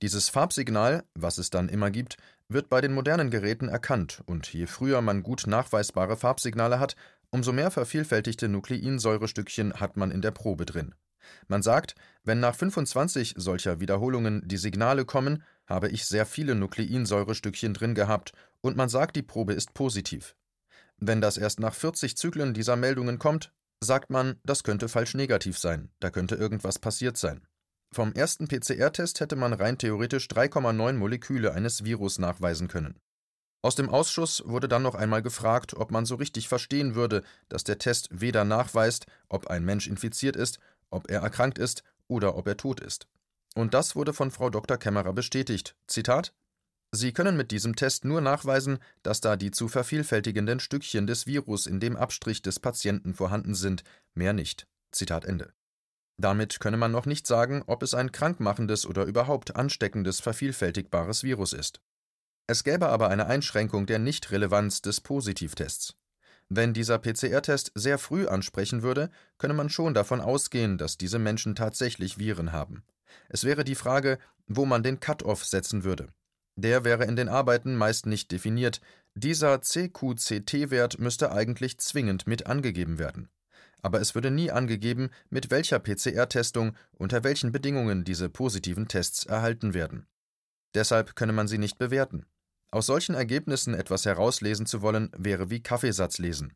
Dieses 0.00 0.30
Farbsignal, 0.30 1.04
was 1.14 1.36
es 1.36 1.50
dann 1.50 1.68
immer 1.68 1.90
gibt, 1.90 2.16
wird 2.48 2.70
bei 2.70 2.80
den 2.80 2.94
modernen 2.94 3.28
Geräten 3.30 3.68
erkannt, 3.68 4.22
und 4.24 4.50
je 4.54 4.66
früher 4.66 5.02
man 5.02 5.22
gut 5.22 5.46
nachweisbare 5.46 6.16
Farbsignale 6.16 6.80
hat, 6.80 6.96
umso 7.28 7.52
mehr 7.52 7.70
vervielfältigte 7.70 8.48
Nukleinsäurestückchen 8.48 9.74
hat 9.74 9.98
man 9.98 10.10
in 10.10 10.22
der 10.22 10.30
Probe 10.30 10.64
drin. 10.64 10.94
Man 11.46 11.62
sagt, 11.62 11.94
wenn 12.22 12.40
nach 12.40 12.54
25 12.54 13.34
solcher 13.36 13.80
Wiederholungen 13.80 14.40
die 14.48 14.56
Signale 14.56 15.04
kommen, 15.04 15.42
habe 15.66 15.90
ich 15.90 16.06
sehr 16.06 16.24
viele 16.24 16.54
Nukleinsäurestückchen 16.54 17.74
drin 17.74 17.94
gehabt, 17.94 18.32
und 18.62 18.78
man 18.78 18.88
sagt, 18.88 19.14
die 19.14 19.22
Probe 19.22 19.52
ist 19.52 19.74
positiv. 19.74 20.36
Wenn 20.96 21.20
das 21.20 21.36
erst 21.36 21.60
nach 21.60 21.74
40 21.74 22.16
Zyklen 22.16 22.54
dieser 22.54 22.76
Meldungen 22.76 23.18
kommt, 23.18 23.52
sagt 23.80 24.08
man, 24.08 24.36
das 24.42 24.64
könnte 24.64 24.88
falsch 24.88 25.12
negativ 25.12 25.58
sein, 25.58 25.90
da 26.00 26.08
könnte 26.08 26.34
irgendwas 26.36 26.78
passiert 26.78 27.18
sein. 27.18 27.46
Vom 27.94 28.12
ersten 28.12 28.48
PCR-Test 28.48 29.20
hätte 29.20 29.36
man 29.36 29.52
rein 29.52 29.78
theoretisch 29.78 30.26
3,9 30.26 30.94
Moleküle 30.94 31.52
eines 31.52 31.84
Virus 31.84 32.18
nachweisen 32.18 32.66
können. 32.66 32.98
Aus 33.62 33.76
dem 33.76 33.88
Ausschuss 33.88 34.42
wurde 34.44 34.66
dann 34.66 34.82
noch 34.82 34.96
einmal 34.96 35.22
gefragt, 35.22 35.74
ob 35.74 35.92
man 35.92 36.04
so 36.04 36.16
richtig 36.16 36.48
verstehen 36.48 36.96
würde, 36.96 37.22
dass 37.48 37.62
der 37.62 37.78
Test 37.78 38.08
weder 38.10 38.44
nachweist, 38.44 39.06
ob 39.28 39.46
ein 39.46 39.64
Mensch 39.64 39.86
infiziert 39.86 40.34
ist, 40.34 40.58
ob 40.90 41.08
er 41.08 41.20
erkrankt 41.20 41.56
ist 41.56 41.84
oder 42.08 42.34
ob 42.34 42.48
er 42.48 42.56
tot 42.56 42.80
ist. 42.80 43.06
Und 43.54 43.74
das 43.74 43.94
wurde 43.94 44.12
von 44.12 44.32
Frau 44.32 44.50
Dr. 44.50 44.76
Kämmerer 44.76 45.12
bestätigt. 45.12 45.76
Zitat: 45.86 46.34
Sie 46.90 47.12
können 47.12 47.36
mit 47.36 47.52
diesem 47.52 47.76
Test 47.76 48.04
nur 48.04 48.20
nachweisen, 48.20 48.80
dass 49.04 49.20
da 49.20 49.36
die 49.36 49.52
zu 49.52 49.68
vervielfältigenden 49.68 50.58
Stückchen 50.58 51.06
des 51.06 51.28
Virus 51.28 51.68
in 51.68 51.78
dem 51.78 51.96
Abstrich 51.96 52.42
des 52.42 52.58
Patienten 52.58 53.14
vorhanden 53.14 53.54
sind, 53.54 53.84
mehr 54.14 54.32
nicht. 54.32 54.66
Zitat 54.90 55.24
Ende. 55.24 55.52
Damit 56.16 56.60
könne 56.60 56.76
man 56.76 56.92
noch 56.92 57.06
nicht 57.06 57.26
sagen, 57.26 57.62
ob 57.66 57.82
es 57.82 57.94
ein 57.94 58.12
krankmachendes 58.12 58.86
oder 58.86 59.04
überhaupt 59.04 59.56
ansteckendes 59.56 60.20
vervielfältigbares 60.20 61.24
Virus 61.24 61.52
ist. 61.52 61.80
Es 62.46 62.62
gäbe 62.62 62.88
aber 62.88 63.08
eine 63.08 63.26
Einschränkung 63.26 63.86
der 63.86 63.98
Nichtrelevanz 63.98 64.82
des 64.82 65.00
Positivtests. 65.00 65.96
Wenn 66.48 66.74
dieser 66.74 66.98
PCR-Test 66.98 67.72
sehr 67.74 67.98
früh 67.98 68.26
ansprechen 68.26 68.82
würde, 68.82 69.10
könne 69.38 69.54
man 69.54 69.70
schon 69.70 69.94
davon 69.94 70.20
ausgehen, 70.20 70.76
dass 70.76 70.98
diese 70.98 71.18
Menschen 71.18 71.54
tatsächlich 71.54 72.18
Viren 72.18 72.52
haben. 72.52 72.84
Es 73.28 73.44
wäre 73.44 73.64
die 73.64 73.74
Frage, 73.74 74.18
wo 74.46 74.66
man 74.66 74.82
den 74.82 75.00
Cut-off 75.00 75.44
setzen 75.44 75.84
würde. 75.84 76.08
Der 76.56 76.84
wäre 76.84 77.04
in 77.04 77.16
den 77.16 77.28
Arbeiten 77.28 77.76
meist 77.76 78.06
nicht 78.06 78.30
definiert, 78.30 78.80
dieser 79.14 79.60
CQCT-Wert 79.60 80.98
müsste 80.98 81.32
eigentlich 81.32 81.78
zwingend 81.78 82.26
mit 82.26 82.46
angegeben 82.46 82.98
werden. 82.98 83.28
Aber 83.84 84.00
es 84.00 84.14
würde 84.14 84.30
nie 84.30 84.50
angegeben, 84.50 85.10
mit 85.28 85.50
welcher 85.50 85.78
PCR-Testung 85.78 86.74
unter 86.92 87.22
welchen 87.22 87.52
Bedingungen 87.52 88.02
diese 88.02 88.30
positiven 88.30 88.88
Tests 88.88 89.26
erhalten 89.26 89.74
werden. 89.74 90.06
Deshalb 90.72 91.16
könne 91.16 91.34
man 91.34 91.48
sie 91.48 91.58
nicht 91.58 91.76
bewerten. 91.76 92.24
Aus 92.70 92.86
solchen 92.86 93.14
Ergebnissen 93.14 93.74
etwas 93.74 94.06
herauslesen 94.06 94.64
zu 94.64 94.80
wollen, 94.80 95.10
wäre 95.14 95.50
wie 95.50 95.62
Kaffeesatz 95.62 96.16
lesen. 96.16 96.54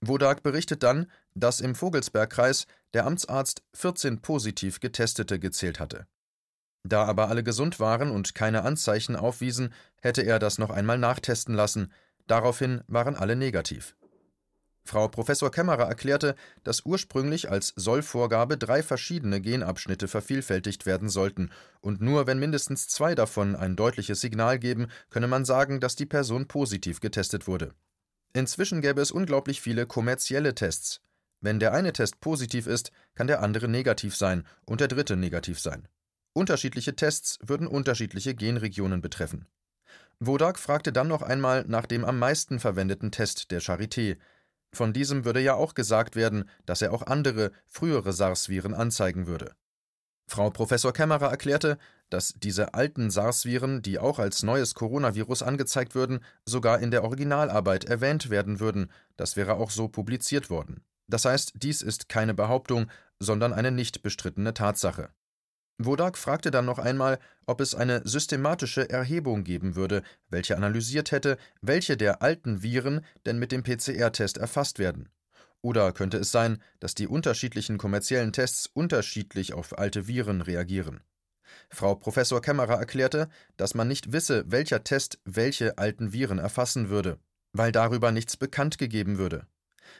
Wodak 0.00 0.42
berichtet 0.42 0.82
dann, 0.82 1.08
dass 1.36 1.60
im 1.60 1.76
Vogelsbergkreis 1.76 2.66
der 2.92 3.06
Amtsarzt 3.06 3.62
14 3.74 4.20
positiv 4.20 4.80
Getestete 4.80 5.38
gezählt 5.38 5.78
hatte. 5.78 6.08
Da 6.82 7.04
aber 7.04 7.28
alle 7.28 7.44
gesund 7.44 7.78
waren 7.78 8.10
und 8.10 8.34
keine 8.34 8.62
Anzeichen 8.62 9.14
aufwiesen, 9.14 9.72
hätte 10.00 10.22
er 10.22 10.40
das 10.40 10.58
noch 10.58 10.70
einmal 10.70 10.98
nachtesten 10.98 11.54
lassen, 11.54 11.92
daraufhin 12.26 12.82
waren 12.88 13.14
alle 13.14 13.36
negativ. 13.36 13.94
Frau 14.84 15.08
Professor 15.08 15.50
Kämmerer 15.50 15.86
erklärte, 15.88 16.34
dass 16.64 16.84
ursprünglich 16.84 17.50
als 17.50 17.72
Sollvorgabe 17.76 18.58
drei 18.58 18.82
verschiedene 18.82 19.40
Genabschnitte 19.40 20.08
vervielfältigt 20.08 20.86
werden 20.86 21.08
sollten, 21.08 21.50
und 21.80 22.00
nur 22.00 22.26
wenn 22.26 22.38
mindestens 22.38 22.88
zwei 22.88 23.14
davon 23.14 23.54
ein 23.54 23.76
deutliches 23.76 24.20
Signal 24.20 24.58
geben, 24.58 24.88
könne 25.10 25.28
man 25.28 25.44
sagen, 25.44 25.80
dass 25.80 25.94
die 25.94 26.06
Person 26.06 26.48
positiv 26.48 27.00
getestet 27.00 27.46
wurde. 27.46 27.74
Inzwischen 28.32 28.80
gäbe 28.80 29.00
es 29.00 29.12
unglaublich 29.12 29.60
viele 29.60 29.86
kommerzielle 29.86 30.54
Tests. 30.54 31.00
Wenn 31.40 31.60
der 31.60 31.72
eine 31.72 31.92
Test 31.92 32.20
positiv 32.20 32.66
ist, 32.66 32.92
kann 33.14 33.26
der 33.26 33.42
andere 33.42 33.68
negativ 33.68 34.16
sein 34.16 34.46
und 34.64 34.80
der 34.80 34.88
dritte 34.88 35.16
negativ 35.16 35.60
sein. 35.60 35.88
Unterschiedliche 36.32 36.96
Tests 36.96 37.38
würden 37.42 37.66
unterschiedliche 37.66 38.34
Genregionen 38.34 39.02
betreffen. 39.02 39.46
Wodak 40.18 40.58
fragte 40.58 40.92
dann 40.92 41.08
noch 41.08 41.22
einmal 41.22 41.64
nach 41.66 41.84
dem 41.84 42.04
am 42.04 42.18
meisten 42.18 42.60
verwendeten 42.60 43.10
Test 43.10 43.50
der 43.50 43.60
Charité. 43.60 44.16
Von 44.74 44.92
diesem 44.92 45.24
würde 45.24 45.40
ja 45.40 45.54
auch 45.54 45.74
gesagt 45.74 46.16
werden, 46.16 46.48
dass 46.64 46.82
er 46.82 46.92
auch 46.92 47.02
andere, 47.02 47.52
frühere 47.66 48.12
SARS-Viren 48.12 48.74
anzeigen 48.74 49.26
würde. 49.26 49.54
Frau 50.26 50.48
Professor 50.50 50.92
Kämmerer 50.92 51.30
erklärte, 51.30 51.78
dass 52.08 52.32
diese 52.34 52.72
alten 52.72 53.10
SARS-Viren, 53.10 53.82
die 53.82 53.98
auch 53.98 54.18
als 54.18 54.42
neues 54.42 54.74
Coronavirus 54.74 55.42
angezeigt 55.42 55.94
würden, 55.94 56.20
sogar 56.46 56.80
in 56.80 56.90
der 56.90 57.04
Originalarbeit 57.04 57.84
erwähnt 57.84 58.30
werden 58.30 58.60
würden. 58.60 58.90
Das 59.16 59.36
wäre 59.36 59.54
auch 59.54 59.70
so 59.70 59.88
publiziert 59.88 60.48
worden. 60.48 60.82
Das 61.06 61.26
heißt, 61.26 61.52
dies 61.56 61.82
ist 61.82 62.08
keine 62.08 62.32
Behauptung, 62.32 62.86
sondern 63.18 63.52
eine 63.52 63.70
nicht 63.70 64.02
bestrittene 64.02 64.54
Tatsache. 64.54 65.10
Wodak 65.86 66.18
fragte 66.18 66.50
dann 66.50 66.64
noch 66.64 66.78
einmal, 66.78 67.18
ob 67.46 67.60
es 67.60 67.74
eine 67.74 68.02
systematische 68.04 68.88
Erhebung 68.90 69.44
geben 69.44 69.76
würde, 69.76 70.02
welche 70.28 70.56
analysiert 70.56 71.12
hätte, 71.12 71.38
welche 71.60 71.96
der 71.96 72.22
alten 72.22 72.62
Viren 72.62 73.04
denn 73.26 73.38
mit 73.38 73.52
dem 73.52 73.62
PCR-Test 73.62 74.38
erfasst 74.38 74.78
werden. 74.78 75.08
Oder 75.60 75.92
könnte 75.92 76.18
es 76.18 76.32
sein, 76.32 76.60
dass 76.80 76.94
die 76.94 77.06
unterschiedlichen 77.06 77.78
kommerziellen 77.78 78.32
Tests 78.32 78.66
unterschiedlich 78.66 79.52
auf 79.52 79.78
alte 79.78 80.08
Viren 80.08 80.40
reagieren? 80.40 81.00
Frau 81.70 81.94
Professor 81.94 82.40
Kämmerer 82.40 82.78
erklärte, 82.78 83.28
dass 83.56 83.74
man 83.74 83.88
nicht 83.88 84.12
wisse, 84.12 84.44
welcher 84.50 84.84
Test 84.84 85.20
welche 85.24 85.78
alten 85.78 86.12
Viren 86.12 86.38
erfassen 86.38 86.88
würde, 86.88 87.18
weil 87.52 87.72
darüber 87.72 88.10
nichts 88.10 88.36
bekannt 88.36 88.78
gegeben 88.78 89.18
würde. 89.18 89.46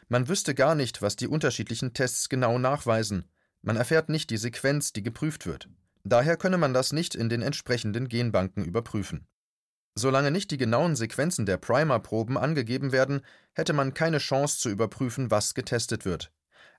Man 0.08 0.28
wüsste 0.28 0.54
gar 0.54 0.74
nicht, 0.74 1.02
was 1.02 1.16
die 1.16 1.28
unterschiedlichen 1.28 1.94
Tests 1.94 2.28
genau 2.28 2.58
nachweisen, 2.58 3.26
man 3.62 3.76
erfährt 3.76 4.08
nicht 4.08 4.30
die 4.30 4.36
Sequenz, 4.36 4.92
die 4.92 5.02
geprüft 5.02 5.46
wird. 5.46 5.68
Daher 6.04 6.36
könne 6.36 6.58
man 6.58 6.74
das 6.74 6.92
nicht 6.92 7.14
in 7.14 7.28
den 7.28 7.42
entsprechenden 7.42 8.08
Genbanken 8.08 8.64
überprüfen. 8.64 9.26
Solange 9.94 10.30
nicht 10.30 10.50
die 10.50 10.56
genauen 10.56 10.96
Sequenzen 10.96 11.46
der 11.46 11.58
Primer-Proben 11.58 12.38
angegeben 12.38 12.92
werden, 12.92 13.20
hätte 13.52 13.72
man 13.72 13.94
keine 13.94 14.18
Chance 14.18 14.58
zu 14.58 14.70
überprüfen, 14.70 15.30
was 15.30 15.54
getestet 15.54 16.04
wird. 16.04 16.32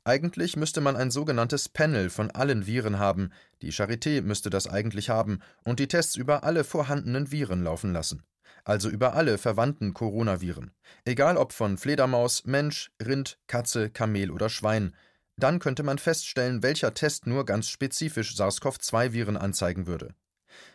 Eigentlich 0.04 0.58
müsste 0.58 0.82
man 0.82 0.98
ein 0.98 1.12
sogenanntes 1.12 1.70
Panel 1.70 2.10
von 2.10 2.32
allen 2.32 2.66
Viren 2.66 3.00
haben, 3.00 3.32
die 3.62 3.72
Charité 3.72 4.22
müsste 4.22 4.50
das 4.50 4.68
eigentlich 4.68 5.10
haben, 5.10 5.40
und 5.64 5.80
die 5.80 5.88
Tests 5.88 6.16
über 6.16 6.44
alle 6.44 6.64
vorhandenen 6.64 7.32
Viren 7.32 7.64
laufen 7.64 7.94
lassen. 7.94 8.24
Also 8.66 8.90
über 8.90 9.14
alle 9.14 9.38
verwandten 9.38 9.94
Coronaviren. 9.94 10.72
Egal 11.06 11.38
ob 11.38 11.54
von 11.54 11.78
Fledermaus, 11.78 12.46
Mensch, 12.46 12.92
Rind, 13.02 13.40
Katze, 13.48 13.90
Kamel 13.90 14.32
oder 14.32 14.50
Schwein. 14.50 14.94
Dann 15.38 15.60
könnte 15.60 15.84
man 15.84 15.98
feststellen, 15.98 16.64
welcher 16.64 16.94
Test 16.94 17.28
nur 17.28 17.46
ganz 17.46 17.68
spezifisch 17.68 18.36
SARS-CoV-2-Viren 18.36 19.38
anzeigen 19.38 19.88
würde. 19.88 20.14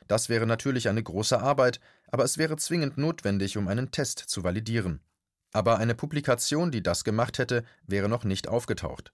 Das 0.08 0.28
wäre 0.28 0.46
natürlich 0.46 0.88
eine 0.88 1.02
große 1.02 1.40
Arbeit, 1.40 1.80
aber 2.08 2.24
es 2.24 2.38
wäre 2.38 2.56
zwingend 2.56 2.98
notwendig, 2.98 3.56
um 3.56 3.68
einen 3.68 3.90
Test 3.90 4.18
zu 4.18 4.42
validieren. 4.42 5.00
Aber 5.52 5.78
eine 5.78 5.94
Publikation, 5.94 6.70
die 6.70 6.82
das 6.82 7.04
gemacht 7.04 7.38
hätte, 7.38 7.64
wäre 7.86 8.08
noch 8.08 8.24
nicht 8.24 8.48
aufgetaucht. 8.48 9.12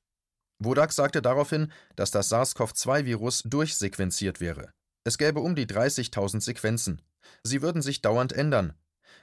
Wodak 0.58 0.92
sagte 0.92 1.20
daraufhin, 1.20 1.70
dass 1.96 2.10
das 2.10 2.30
SARS-CoV-2-Virus 2.30 3.42
durchsequenziert 3.44 4.40
wäre. 4.40 4.72
Es 5.04 5.18
gäbe 5.18 5.40
um 5.40 5.54
die 5.54 5.66
30.000 5.66 6.40
Sequenzen. 6.40 7.02
Sie 7.42 7.60
würden 7.60 7.82
sich 7.82 8.00
dauernd 8.00 8.32
ändern. 8.32 8.74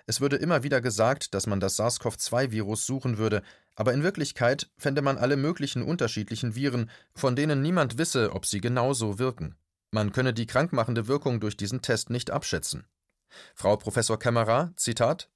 Es 0.05 0.21
würde 0.21 0.35
immer 0.35 0.63
wieder 0.63 0.81
gesagt, 0.81 1.33
dass 1.33 1.47
man 1.47 1.59
das 1.59 1.77
SARS-CoV-2-Virus 1.77 2.85
suchen 2.85 3.17
würde, 3.17 3.41
aber 3.75 3.93
in 3.93 4.03
Wirklichkeit 4.03 4.69
fände 4.77 5.01
man 5.01 5.17
alle 5.17 5.37
möglichen 5.37 5.83
unterschiedlichen 5.83 6.55
Viren, 6.55 6.89
von 7.13 7.35
denen 7.35 7.61
niemand 7.61 7.97
wisse, 7.97 8.33
ob 8.33 8.45
sie 8.45 8.61
genauso 8.61 9.19
wirken. 9.19 9.55
Man 9.91 10.11
könne 10.11 10.33
die 10.33 10.45
krankmachende 10.45 11.07
Wirkung 11.07 11.39
durch 11.39 11.57
diesen 11.57 11.81
Test 11.81 12.09
nicht 12.09 12.31
abschätzen. 12.31 12.85
Frau 13.55 13.77
Professor 13.77 14.17
Kämmerer, 14.17 14.73
Zitat: 14.75 15.29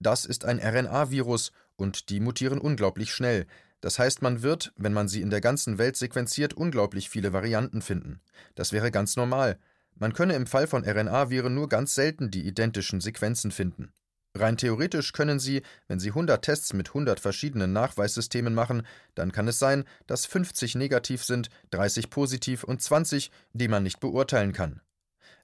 Das 0.00 0.24
ist 0.24 0.44
ein 0.44 0.58
RNA-Virus 0.58 1.52
und 1.76 2.10
die 2.10 2.20
mutieren 2.20 2.58
unglaublich 2.58 3.12
schnell. 3.12 3.46
Das 3.80 3.98
heißt, 3.98 4.22
man 4.22 4.42
wird, 4.42 4.72
wenn 4.76 4.92
man 4.92 5.08
sie 5.08 5.20
in 5.20 5.30
der 5.30 5.40
ganzen 5.40 5.78
Welt 5.78 5.96
sequenziert, 5.96 6.54
unglaublich 6.54 7.10
viele 7.10 7.32
Varianten 7.32 7.82
finden. 7.82 8.20
Das 8.54 8.72
wäre 8.72 8.90
ganz 8.90 9.16
normal. 9.16 9.58
Man 9.98 10.12
könne 10.12 10.34
im 10.34 10.46
Fall 10.46 10.66
von 10.66 10.84
RNA-Viren 10.84 11.54
nur 11.54 11.68
ganz 11.68 11.94
selten 11.94 12.30
die 12.30 12.46
identischen 12.46 13.00
Sequenzen 13.00 13.50
finden. 13.50 13.92
Rein 14.34 14.58
theoretisch 14.58 15.12
können 15.12 15.40
Sie, 15.40 15.62
wenn 15.88 15.98
Sie 15.98 16.10
100 16.10 16.44
Tests 16.44 16.74
mit 16.74 16.88
100 16.88 17.18
verschiedenen 17.18 17.72
Nachweissystemen 17.72 18.54
machen, 18.54 18.86
dann 19.14 19.32
kann 19.32 19.48
es 19.48 19.58
sein, 19.58 19.84
dass 20.06 20.26
50 20.26 20.74
negativ 20.74 21.24
sind, 21.24 21.48
30 21.70 22.10
positiv 22.10 22.62
und 22.62 22.82
20, 22.82 23.30
die 23.54 23.68
man 23.68 23.82
nicht 23.82 24.00
beurteilen 24.00 24.52
kann. 24.52 24.82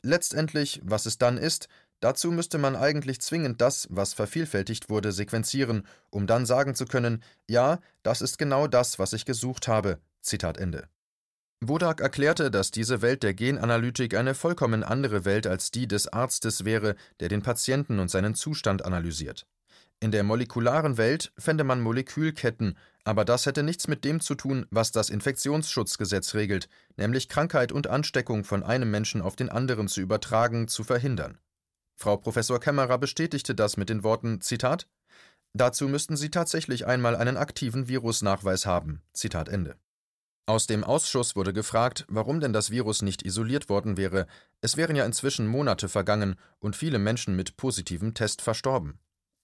Letztendlich, 0.02 0.80
was 0.85 1.06
es 1.06 1.16
dann 1.16 1.38
ist, 1.38 1.68
dazu 2.00 2.30
müsste 2.30 2.59
man 2.59 2.76
eigentlich 2.76 3.21
zwingend 3.21 3.61
das, 3.62 3.87
was 3.90 4.12
vervielfältigt 4.12 4.90
wurde, 4.90 5.12
sequenzieren, 5.12 5.87
um 6.11 6.26
dann 6.26 6.44
sagen 6.44 6.75
zu 6.75 6.85
können, 6.85 7.23
ja, 7.49 7.80
das 8.02 8.21
ist 8.21 8.37
genau 8.37 8.66
das, 8.66 8.99
was 8.99 9.14
ich 9.14 9.25
gesucht 9.25 9.68
habe. 9.68 10.00
Zitat 10.21 10.59
Ende. 10.59 10.88
Wodak 11.64 12.00
erklärte, 12.00 12.50
dass 12.50 12.73
diese 12.73 13.02
Welt 13.02 13.23
der 13.23 13.35
Genanalytik 13.35 14.14
eine 14.16 14.35
vollkommen 14.35 14.83
andere 14.83 15.25
Welt 15.25 15.47
als 15.47 15.71
die 15.71 15.87
des 15.87 16.09
Arztes 16.09 16.64
wäre, 16.64 16.97
der 17.21 17.28
den 17.28 17.42
Patienten 17.42 18.00
und 18.00 18.11
seinen 18.11 18.35
Zustand 18.35 18.85
analysiert. 18.85 19.47
In 20.00 20.11
der 20.11 20.25
molekularen 20.25 20.97
Welt 20.97 21.33
fände 21.38 21.62
man 21.62 21.81
Molekülketten, 21.81 22.76
aber 23.04 23.25
das 23.25 23.47
hätte 23.47 23.62
nichts 23.62 23.87
mit 23.87 24.04
dem 24.04 24.19
zu 24.19 24.35
tun, 24.35 24.66
was 24.71 24.90
das 24.90 25.09
Infektionsschutzgesetz 25.09 26.35
regelt, 26.35 26.69
nämlich 26.97 27.28
Krankheit 27.28 27.71
und 27.71 27.87
Ansteckung 27.87 28.42
von 28.42 28.64
einem 28.64 28.90
Menschen 28.90 29.23
auf 29.23 29.37
den 29.37 29.49
anderen 29.49 29.87
zu 29.87 30.00
übertragen, 30.00 30.66
zu 30.66 30.83
verhindern. 30.83 31.38
Frau 31.95 32.16
Professor 32.16 32.59
Kämmerer 32.59 32.99
bestätigte 32.99 33.54
das 33.54 33.76
mit 33.76 33.88
den 33.88 34.02
Worten 34.02 34.40
Zitat 34.40 34.88
Dazu 35.54 35.87
müssten 35.87 36.16
Sie 36.16 36.31
tatsächlich 36.31 36.88
einmal 36.88 37.14
einen 37.14 37.37
aktiven 37.37 37.87
Virusnachweis 37.87 38.66
haben. 38.66 39.02
Zitat 39.12 39.49
Ende. 39.49 39.76
Aus 40.44 40.66
dem 40.66 40.82
Ausschuss 40.82 41.37
wurde 41.37 41.52
gefragt, 41.52 42.04
warum 42.08 42.40
denn 42.40 42.52
das 42.52 42.70
Virus 42.70 43.02
nicht 43.02 43.22
isoliert 43.22 43.68
worden 43.68 43.96
wäre. 43.96 44.26
Es 44.61 44.76
wären 44.76 44.96
ja 44.96 45.04
inzwischen 45.04 45.46
Monate 45.46 45.88
vergangen 45.88 46.34
und 46.58 46.75
viele 46.75 46.99
Menschen 46.99 47.37
mit 47.37 47.56
positivem 47.56 48.14
Test 48.14 48.42
verstorben. 48.42 48.99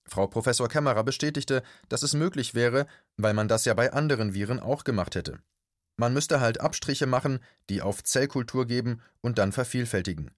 Frau 0.06 0.26
Professor 0.26 0.68
Kämmerer 0.68 1.04
bestätigte, 1.04 1.62
dass 1.88 2.02
es 2.02 2.14
möglich 2.14 2.54
wäre, 2.54 2.86
weil 3.16 3.32
man 3.32 3.46
das 3.46 3.64
ja 3.64 3.74
bei 3.74 3.92
anderen 3.92 4.34
Viren 4.34 4.58
auch 4.58 4.82
gemacht 4.82 5.14
hätte. 5.14 5.38
Man 5.96 6.12
müsste 6.12 6.40
halt 6.40 6.60
Abstriche 6.60 7.06
machen, 7.06 7.40
die 7.68 7.80
auf 7.80 8.02
Zellkultur 8.02 8.66
geben 8.66 9.00
und 9.20 9.38
dann 9.38 9.52
vervielfältigen. 9.52 10.32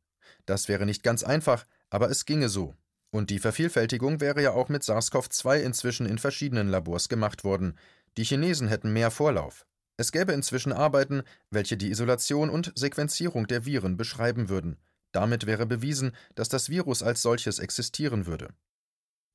Das 0.45 0.69
wäre 0.69 0.85
nicht 0.85 1.03
ganz 1.03 1.23
einfach, 1.23 1.65
aber 1.89 2.11
es 2.11 2.27
ginge 2.27 2.49
so. 2.51 2.77
Und 3.11 3.31
die 3.31 3.39
Vervielfältigung 3.39 4.21
wäre 4.21 4.43
ja 4.43 4.53
auch 4.53 4.69
mit 4.69 4.83
SARS-CoV-2 4.83 5.61
inzwischen 5.61 6.07
in 6.07 6.19
verschiedenen 6.19 6.69
Labors 6.69 7.09
gemacht 7.09 7.45
worden. 7.45 7.77
Die 8.17 8.25
Chinesen 8.25 8.69
hätten 8.69 8.93
mehr 8.93 9.11
Vorlauf. 9.11 9.67
Es 10.01 10.13
gäbe 10.13 10.33
inzwischen 10.33 10.73
Arbeiten, 10.73 11.25
welche 11.51 11.77
die 11.77 11.91
Isolation 11.91 12.49
und 12.49 12.73
Sequenzierung 12.75 13.47
der 13.47 13.67
Viren 13.67 13.99
beschreiben 13.99 14.49
würden. 14.49 14.79
Damit 15.13 15.45
wäre 15.45 15.67
bewiesen, 15.67 16.13
dass 16.35 16.49
das 16.49 16.71
Virus 16.71 17.03
als 17.03 17.21
solches 17.21 17.59
existieren 17.59 18.25
würde. 18.25 18.49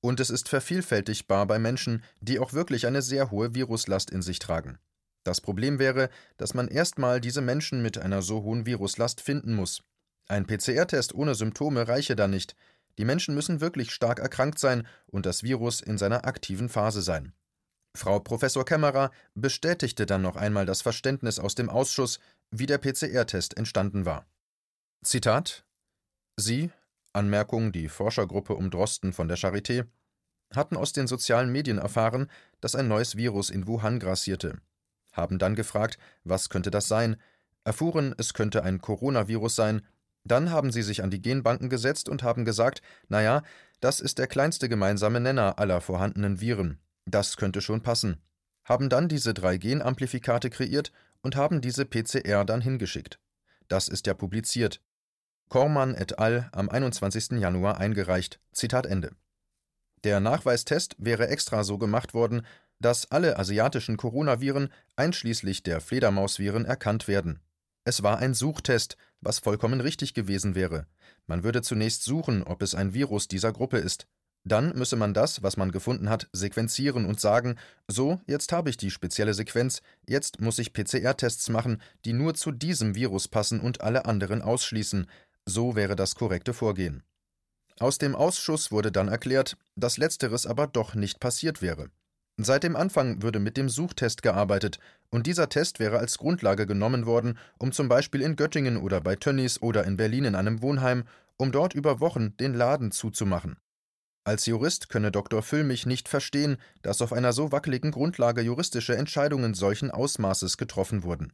Und 0.02 0.20
es 0.20 0.32
ist 0.32 0.50
vervielfältigbar 0.50 1.46
bei 1.46 1.60
Menschen, 1.60 2.04
die 2.20 2.40
auch 2.40 2.54
wirklich 2.54 2.88
eine 2.88 3.04
sehr 3.04 3.30
hohe 3.30 3.54
Viruslast 3.54 4.10
in 4.10 4.24
sich 4.24 4.40
tragen. 4.40 4.80
Das 5.24 5.40
Problem 5.40 5.78
wäre, 5.78 6.10
dass 6.38 6.56
man 6.56 6.68
erstmal 6.68 7.22
diese 7.22 7.42
Menschen 7.42 7.84
mit 7.84 8.00
einer 8.00 8.24
so 8.24 8.42
hohen 8.42 8.66
Viruslast 8.66 9.22
finden 9.22 9.54
muss. 9.54 9.84
Ein 10.28 10.48
PCR-Test 10.48 11.14
ohne 11.14 11.36
Symptome 11.36 11.88
reiche 11.88 12.16
da 12.16 12.28
nicht. 12.28 12.56
Die 12.98 13.06
Menschen 13.06 13.36
müssen 13.36 13.62
wirklich 13.62 13.92
stark 13.92 14.18
erkrankt 14.18 14.58
sein 14.58 14.88
und 15.06 15.28
das 15.28 15.44
Virus 15.44 15.82
in 15.82 16.00
seiner 16.00 16.26
aktiven 16.26 16.70
Phase 16.70 17.04
sein. 17.04 17.34
Frau 17.96 18.20
Professor 18.20 18.66
Kämmerer 18.66 19.12
bestätigte 19.34 20.06
dann 20.06 20.22
noch 20.22 20.36
einmal 20.36 20.66
das 20.66 20.82
Verständnis 20.82 21.40
aus 21.40 21.56
dem 21.56 21.70
Ausschuss, 21.70 22.20
wie 22.52 22.66
der 22.66 22.78
PCR-Test 22.78 23.58
entstanden 23.58 24.06
war. 24.06 24.26
Zitat: 25.04 25.66
Sie, 26.38 26.72
Anmerkung 27.14 27.72
die 27.72 27.88
Forschergruppe 27.88 28.54
um 28.54 28.70
Drosten 28.70 29.14
von 29.14 29.28
der 29.28 29.38
Charité, 29.38 29.86
hatten 30.54 30.78
aus 30.78 30.94
den 30.94 31.08
sozialen 31.08 31.52
Medien 31.52 31.78
erfahren, 31.78 32.30
dass 32.60 32.76
ein 32.76 32.88
neues 32.88 33.16
Virus 33.16 33.50
in 33.50 33.68
Wuhan 33.68 34.00
grassierte, 34.00 34.60
haben 35.14 35.40
dann 35.40 35.56
gefragt, 35.56 35.98
was 36.24 36.50
könnte 36.50 36.72
das 36.72 36.88
sein, 36.88 37.16
erfuhren, 37.64 38.14
es 38.18 38.34
könnte 38.34 38.64
ein 38.64 38.80
Coronavirus 38.80 39.56
sein, 39.56 39.82
dann 40.24 40.52
haben 40.52 40.72
sie 40.72 40.82
sich 40.82 41.04
an 41.04 41.12
die 41.12 41.22
Genbanken 41.22 41.70
gesetzt 41.70 42.10
und 42.10 42.24
haben 42.24 42.46
gesagt, 42.46 42.82
naja, 43.08 43.44
das 43.80 44.00
ist 44.00 44.18
der 44.18 44.28
kleinste 44.28 44.70
gemeinsame 44.70 45.20
Nenner 45.20 45.60
aller 45.60 45.82
vorhandenen 45.82 46.42
Viren, 46.42 46.80
das 47.06 47.38
könnte 47.38 47.62
schon 47.62 47.82
passen, 47.82 48.22
haben 48.64 48.90
dann 48.90 49.08
diese 49.08 49.34
drei 49.34 49.58
Genamplifikate 49.58 50.50
kreiert 50.50 50.92
und 51.22 51.36
haben 51.36 51.62
diese 51.62 51.86
PCR 51.86 52.46
dann 52.46 52.62
hingeschickt. 52.62 53.20
Das 53.68 53.88
ist 53.88 54.08
ja 54.08 54.14
publiziert. 54.14 54.82
Kormann 55.50 55.96
et 55.96 56.20
al. 56.20 56.50
am 56.52 56.70
21. 56.70 57.40
Januar 57.40 57.78
eingereicht. 57.78 58.40
Zitat 58.52 58.86
Ende. 58.86 59.16
Der 60.04 60.20
Nachweistest 60.20 60.96
wäre 60.98 61.28
extra 61.28 61.64
so 61.64 61.78
gemacht 61.78 62.14
worden, 62.14 62.46
dass 62.80 63.10
alle 63.12 63.40
asiatischen 63.40 63.98
Coronaviren 63.98 64.70
einschließlich 64.96 65.64
der 65.64 65.82
Fledermausviren 65.82 66.66
erkannt 66.66 67.08
werden. 67.08 67.40
Es 67.86 68.04
war 68.04 68.18
ein 68.18 68.34
Suchtest, 68.34 68.98
was 69.22 69.40
vollkommen 69.40 69.80
richtig 69.80 70.14
gewesen 70.14 70.56
wäre. 70.56 70.88
Man 71.28 71.44
würde 71.44 71.62
zunächst 71.62 72.04
suchen, 72.04 72.44
ob 72.44 72.62
es 72.62 72.76
ein 72.76 72.94
Virus 72.94 73.28
dieser 73.28 73.54
Gruppe 73.54 73.78
ist. 73.78 74.08
Dann 74.48 74.78
müsse 74.78 74.96
man 74.96 75.16
das, 75.16 75.42
was 75.42 75.58
man 75.58 75.72
gefunden 75.72 76.08
hat, 76.08 76.30
sequenzieren 76.32 77.06
und 77.06 77.20
sagen, 77.20 77.56
so, 77.88 78.22
jetzt 78.28 78.52
habe 78.52 78.70
ich 78.70 78.78
die 78.78 78.92
spezielle 78.92 79.34
Sequenz, 79.34 79.82
jetzt 80.08 80.40
muss 80.40 80.60
ich 80.60 80.72
PCR-Tests 80.72 81.50
machen, 81.50 81.82
die 82.06 82.14
nur 82.14 82.36
zu 82.36 82.52
diesem 82.52 82.94
Virus 82.94 83.28
passen 83.28 83.60
und 83.60 83.82
alle 83.82 84.06
anderen 84.06 84.44
ausschließen. 84.44 85.08
So 85.46 85.76
wäre 85.76 85.96
das 85.96 86.14
korrekte 86.14 86.54
Vorgehen. 86.54 87.02
Aus 87.80 87.98
dem 87.98 88.16
Ausschuss 88.16 88.72
wurde 88.72 88.92
dann 88.92 89.08
erklärt, 89.08 89.58
dass 89.76 89.98
letzteres 89.98 90.46
aber 90.46 90.68
doch 90.68 90.94
nicht 90.94 91.20
passiert 91.20 91.64
wäre. 91.64 91.90
Seit 92.38 92.64
dem 92.64 92.76
Anfang 92.76 93.24
würde 93.24 93.40
mit 93.40 93.58
dem 93.58 93.70
Suchtest 93.70 94.22
gearbeitet, 94.22 94.80
und 95.10 95.26
dieser 95.26 95.50
Test 95.50 95.80
wäre 95.80 95.98
als 95.98 96.18
Grundlage 96.18 96.68
genommen 96.68 97.06
worden, 97.06 97.40
um 97.58 97.72
zum 97.72 97.88
Beispiel 97.88 98.22
in 98.22 98.36
Göttingen 98.36 98.78
oder 98.78 99.02
bei 99.02 99.16
Tönnies 99.16 99.62
oder 99.62 99.86
in 99.86 99.98
Berlin 99.98 100.26
in 100.26 100.36
einem 100.36 100.62
Wohnheim, 100.62 101.06
um 101.38 101.52
dort 101.52 101.74
über 101.74 102.00
Wochen 102.00 102.38
den 102.38 102.54
Laden 102.54 102.92
zuzumachen. 102.92 103.58
Als 104.28 104.48
Jurist 104.48 104.90
könne 104.90 105.12
Dr. 105.12 105.44
Füllmich 105.44 105.86
nicht 105.86 106.10
verstehen, 106.10 106.58
dass 106.82 107.04
auf 107.04 107.14
einer 107.14 107.32
so 107.32 107.52
wackeligen 107.52 107.92
Grundlage 107.92 108.42
juristische 108.42 108.98
Entscheidungen 108.98 109.54
solchen 109.54 109.92
Ausmaßes 109.92 110.58
getroffen 110.58 111.04
wurden. 111.04 111.32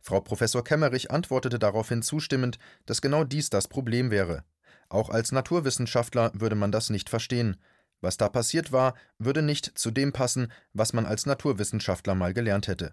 Frau 0.00 0.20
Professor 0.20 0.64
Kemmerich 0.64 1.12
antwortete 1.12 1.60
daraufhin 1.60 2.02
zustimmend, 2.02 2.58
dass 2.84 3.00
genau 3.00 3.22
dies 3.22 3.48
das 3.48 3.68
Problem 3.68 4.10
wäre. 4.10 4.42
Auch 4.88 5.08
als 5.08 5.30
Naturwissenschaftler 5.30 6.32
würde 6.34 6.56
man 6.56 6.72
das 6.72 6.90
nicht 6.90 7.08
verstehen. 7.08 7.58
Was 8.00 8.16
da 8.16 8.28
passiert 8.28 8.72
war, 8.72 8.94
würde 9.18 9.42
nicht 9.42 9.78
zu 9.78 9.92
dem 9.92 10.12
passen, 10.12 10.50
was 10.72 10.92
man 10.92 11.06
als 11.06 11.26
Naturwissenschaftler 11.26 12.16
mal 12.16 12.34
gelernt 12.34 12.66
hätte. 12.66 12.92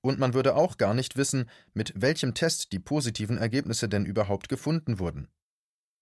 Und 0.00 0.18
man 0.18 0.34
würde 0.34 0.56
auch 0.56 0.76
gar 0.76 0.92
nicht 0.92 1.16
wissen, 1.16 1.48
mit 1.72 1.92
welchem 1.94 2.34
Test 2.34 2.72
die 2.72 2.80
positiven 2.80 3.38
Ergebnisse 3.38 3.88
denn 3.88 4.06
überhaupt 4.06 4.48
gefunden 4.48 4.98
wurden. 4.98 5.28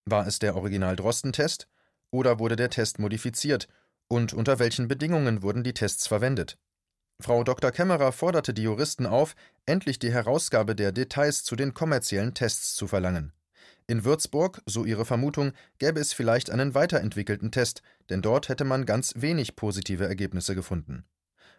War 0.07 0.27
es 0.27 0.39
der 0.39 0.57
Original-Drosten-Test? 0.57 1.69
Oder 2.11 2.39
wurde 2.39 2.57
der 2.57 2.71
Test 2.71 2.99
modifiziert? 2.99 3.69
Und 4.09 4.33
unter 4.33 4.59
welchen 4.59 4.89
Bedingungen 4.89 5.43
wurden 5.43 5.63
die 5.63 5.75
Tests 5.75 6.07
verwendet? 6.07 6.59
Frau 7.21 7.45
Dr. 7.45 7.71
Kämmerer 7.71 8.13
forderte 8.13 8.55
die 8.55 8.63
Juristen 8.63 9.07
auf, 9.07 9.37
endlich 9.67 9.99
die 9.99 10.13
Herausgabe 10.13 10.75
der 10.75 10.91
Details 10.91 11.45
zu 11.45 11.55
den 11.55 11.75
kommerziellen 11.75 12.35
Tests 12.35 12.75
zu 12.75 12.87
verlangen. 12.87 13.33
In 13.87 14.05
Würzburg, 14.05 14.63
so 14.67 14.85
ihre 14.85 15.05
Vermutung, 15.05 15.53
gäbe 15.79 16.01
es 16.01 16.13
vielleicht 16.13 16.51
einen 16.51 16.75
weiterentwickelten 16.75 17.51
Test, 17.51 17.83
denn 18.09 18.23
dort 18.23 18.49
hätte 18.49 18.65
man 18.65 18.87
ganz 18.87 19.15
wenig 19.17 19.57
positive 19.57 20.07
Ergebnisse 20.07 20.55
gefunden. 20.55 21.05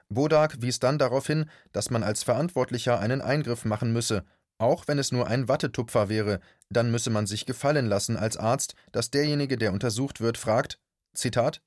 Bodak 0.10 0.62
wies 0.62 0.80
dann 0.80 0.98
darauf 0.98 1.28
hin, 1.28 1.50
dass 1.72 1.90
man 1.90 2.04
als 2.04 2.24
Verantwortlicher 2.24 3.00
einen 3.00 3.22
Eingriff 3.22 3.66
machen 3.66 3.94
müsse, 3.94 4.26
auch 4.62 4.88
wenn 4.88 5.00
es 5.00 5.12
nur 5.12 5.28
ein 5.28 5.48
Wattetupfer 5.48 6.10
wäre, 6.10 6.40
dann 6.70 6.92
müsse 6.92 7.10
man 7.10 7.28
sich 7.28 7.46
gefallen 7.46 7.88
lassen 7.88 8.18
als 8.18 8.38
Arzt, 8.38 8.76
dass 8.92 9.12
derjenige, 9.12 9.58
der 9.58 9.74
untersucht 9.74 10.22
wird, 10.22 10.38
fragt: 10.38 10.80
Zitat: 11.14 11.62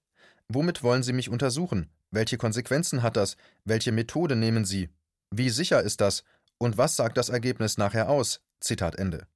Womit 0.48 0.82
wollen 0.82 1.02
Sie 1.02 1.12
mich 1.12 1.28
untersuchen? 1.28 1.90
Welche 2.10 2.38
Konsequenzen 2.38 3.02
hat 3.02 3.16
das? 3.16 3.36
Welche 3.64 3.92
Methode 3.92 4.36
nehmen 4.36 4.64
Sie? 4.64 4.88
Wie 5.30 5.50
sicher 5.50 5.82
ist 5.82 6.00
das? 6.00 6.22
Und 6.58 6.78
was 6.78 6.96
sagt 6.96 7.16
das 7.16 7.28
Ergebnis 7.28 7.76
nachher 7.78 8.08
aus? 8.08 8.40
Zitat 8.60 8.96
Ende. 8.96 9.26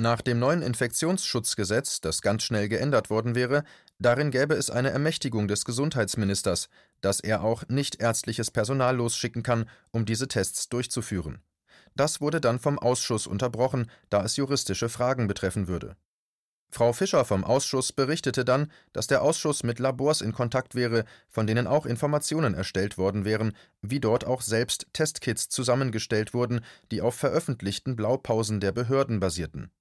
Nach 0.00 0.20
dem 0.20 0.38
neuen 0.38 0.62
Infektionsschutzgesetz, 0.62 2.00
das 2.00 2.22
ganz 2.22 2.44
schnell 2.44 2.68
geändert 2.68 3.10
worden 3.10 3.34
wäre, 3.34 3.64
darin 3.98 4.30
gäbe 4.30 4.54
es 4.54 4.70
eine 4.70 4.90
Ermächtigung 4.90 5.48
des 5.48 5.64
Gesundheitsministers, 5.64 6.68
dass 7.00 7.18
er 7.18 7.42
auch 7.42 7.64
nicht 7.68 8.00
ärztliches 8.00 8.52
Personal 8.52 8.96
losschicken 8.96 9.42
kann, 9.42 9.68
um 9.90 10.04
diese 10.04 10.28
Tests 10.28 10.68
durchzuführen. 10.68 11.42
Das 11.98 12.20
wurde 12.20 12.40
dann 12.40 12.60
vom 12.60 12.78
Ausschuss 12.78 13.26
unterbrochen, 13.26 13.90
da 14.08 14.22
es 14.22 14.36
juristische 14.36 14.88
Fragen 14.88 15.26
betreffen 15.26 15.66
würde. 15.66 15.96
Frau 16.70 16.92
Fischer 16.92 17.24
vom 17.24 17.42
Ausschuss 17.42 17.92
berichtete 17.92 18.44
dann, 18.44 18.70
dass 18.92 19.08
der 19.08 19.20
Ausschuss 19.22 19.64
mit 19.64 19.80
Labors 19.80 20.20
in 20.20 20.32
Kontakt 20.32 20.76
wäre, 20.76 21.06
von 21.28 21.48
denen 21.48 21.66
auch 21.66 21.86
Informationen 21.86 22.54
erstellt 22.54 22.98
worden 22.98 23.24
wären, 23.24 23.52
wie 23.82 23.98
dort 23.98 24.24
auch 24.24 24.42
selbst 24.42 24.86
Testkits 24.92 25.48
zusammengestellt 25.48 26.34
wurden, 26.34 26.60
die 26.92 27.02
auf 27.02 27.16
veröffentlichten 27.16 27.96
Blaupausen 27.96 28.60
der 28.60 28.70
Behörden 28.70 29.18
basierten. 29.18 29.72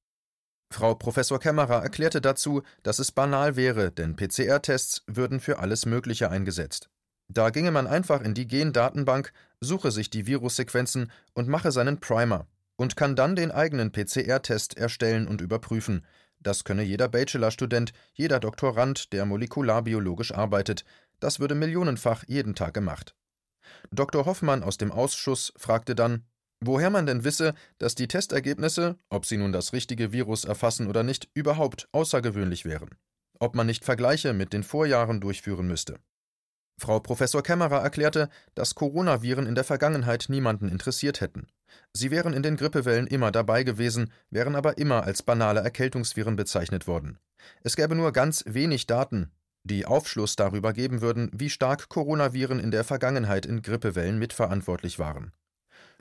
Frau 0.73 0.95
Professor 0.95 1.39
Kämmerer 1.39 1.83
erklärte 1.83 2.19
dazu, 2.19 2.63
dass 2.81 2.97
es 2.97 3.11
banal 3.11 3.55
wäre, 3.55 3.91
denn 3.91 4.15
PCR-Tests 4.15 5.03
würden 5.05 5.39
für 5.39 5.59
alles 5.59 5.85
Mögliche 5.85 6.31
eingesetzt. 6.31 6.89
Da 7.29 7.49
ginge 7.49 7.71
man 7.71 7.87
einfach 7.87 8.21
in 8.21 8.33
die 8.33 8.47
Gendatenbank, 8.47 9.33
suche 9.59 9.91
sich 9.91 10.09
die 10.09 10.27
Virussequenzen 10.27 11.11
und 11.33 11.47
mache 11.47 11.71
seinen 11.71 11.99
Primer 11.99 12.47
und 12.77 12.95
kann 12.95 13.15
dann 13.15 13.35
den 13.35 13.51
eigenen 13.51 13.91
PCR-Test 13.91 14.77
erstellen 14.77 15.27
und 15.27 15.41
überprüfen. 15.41 16.05
Das 16.39 16.63
könne 16.63 16.83
jeder 16.83 17.09
Bachelorstudent, 17.09 17.91
jeder 18.13 18.39
Doktorand, 18.39 19.11
der 19.11 19.25
molekularbiologisch 19.25 20.33
arbeitet. 20.33 20.85
Das 21.19 21.39
würde 21.39 21.55
millionenfach 21.55 22.23
jeden 22.27 22.55
Tag 22.55 22.73
gemacht. 22.73 23.15
Dr. 23.91 24.25
Hoffmann 24.25 24.63
aus 24.63 24.77
dem 24.77 24.91
Ausschuss 24.91 25.51
fragte 25.57 25.95
dann, 25.95 26.23
woher 26.61 26.89
man 26.89 27.05
denn 27.05 27.23
wisse, 27.23 27.53
dass 27.79 27.95
die 27.95 28.07
Testergebnisse, 28.07 28.97
ob 29.09 29.25
sie 29.25 29.37
nun 29.37 29.51
das 29.51 29.73
richtige 29.73 30.11
Virus 30.11 30.45
erfassen 30.45 30.87
oder 30.87 31.03
nicht, 31.03 31.27
überhaupt 31.33 31.89
außergewöhnlich 31.91 32.65
wären. 32.65 32.89
Ob 33.39 33.55
man 33.55 33.67
nicht 33.67 33.83
Vergleiche 33.83 34.33
mit 34.33 34.53
den 34.53 34.63
Vorjahren 34.63 35.19
durchführen 35.19 35.67
müsste. 35.67 35.99
Frau 36.79 36.99
Professor 36.99 37.41
Kämmerer 37.41 37.81
erklärte, 37.81 38.29
dass 38.53 38.75
Coronaviren 38.75 39.47
in 39.47 39.55
der 39.55 39.63
Vergangenheit 39.63 40.25
niemanden 40.29 40.69
interessiert 40.69 41.21
hätten. 41.21 41.47
Sie 41.93 42.11
wären 42.11 42.33
in 42.33 42.43
den 42.43 42.55
Grippewellen 42.55 43.07
immer 43.07 43.31
dabei 43.31 43.63
gewesen, 43.63 44.11
wären 44.29 44.55
aber 44.55 44.77
immer 44.77 45.03
als 45.03 45.23
banale 45.23 45.61
Erkältungsviren 45.61 46.35
bezeichnet 46.35 46.85
worden. 46.87 47.17
Es 47.63 47.75
gäbe 47.75 47.95
nur 47.95 48.11
ganz 48.11 48.43
wenig 48.45 48.85
Daten, 48.85 49.31
die 49.63 49.85
Aufschluss 49.85 50.35
darüber 50.35 50.71
geben 50.71 51.01
würden, 51.01 51.31
wie 51.33 51.49
stark 51.49 51.89
Coronaviren 51.89 52.59
in 52.59 52.71
der 52.71 52.83
Vergangenheit 52.83 53.45
in 53.45 53.63
Grippewellen 53.63 54.19
mitverantwortlich 54.19 54.99
waren. 54.99 55.33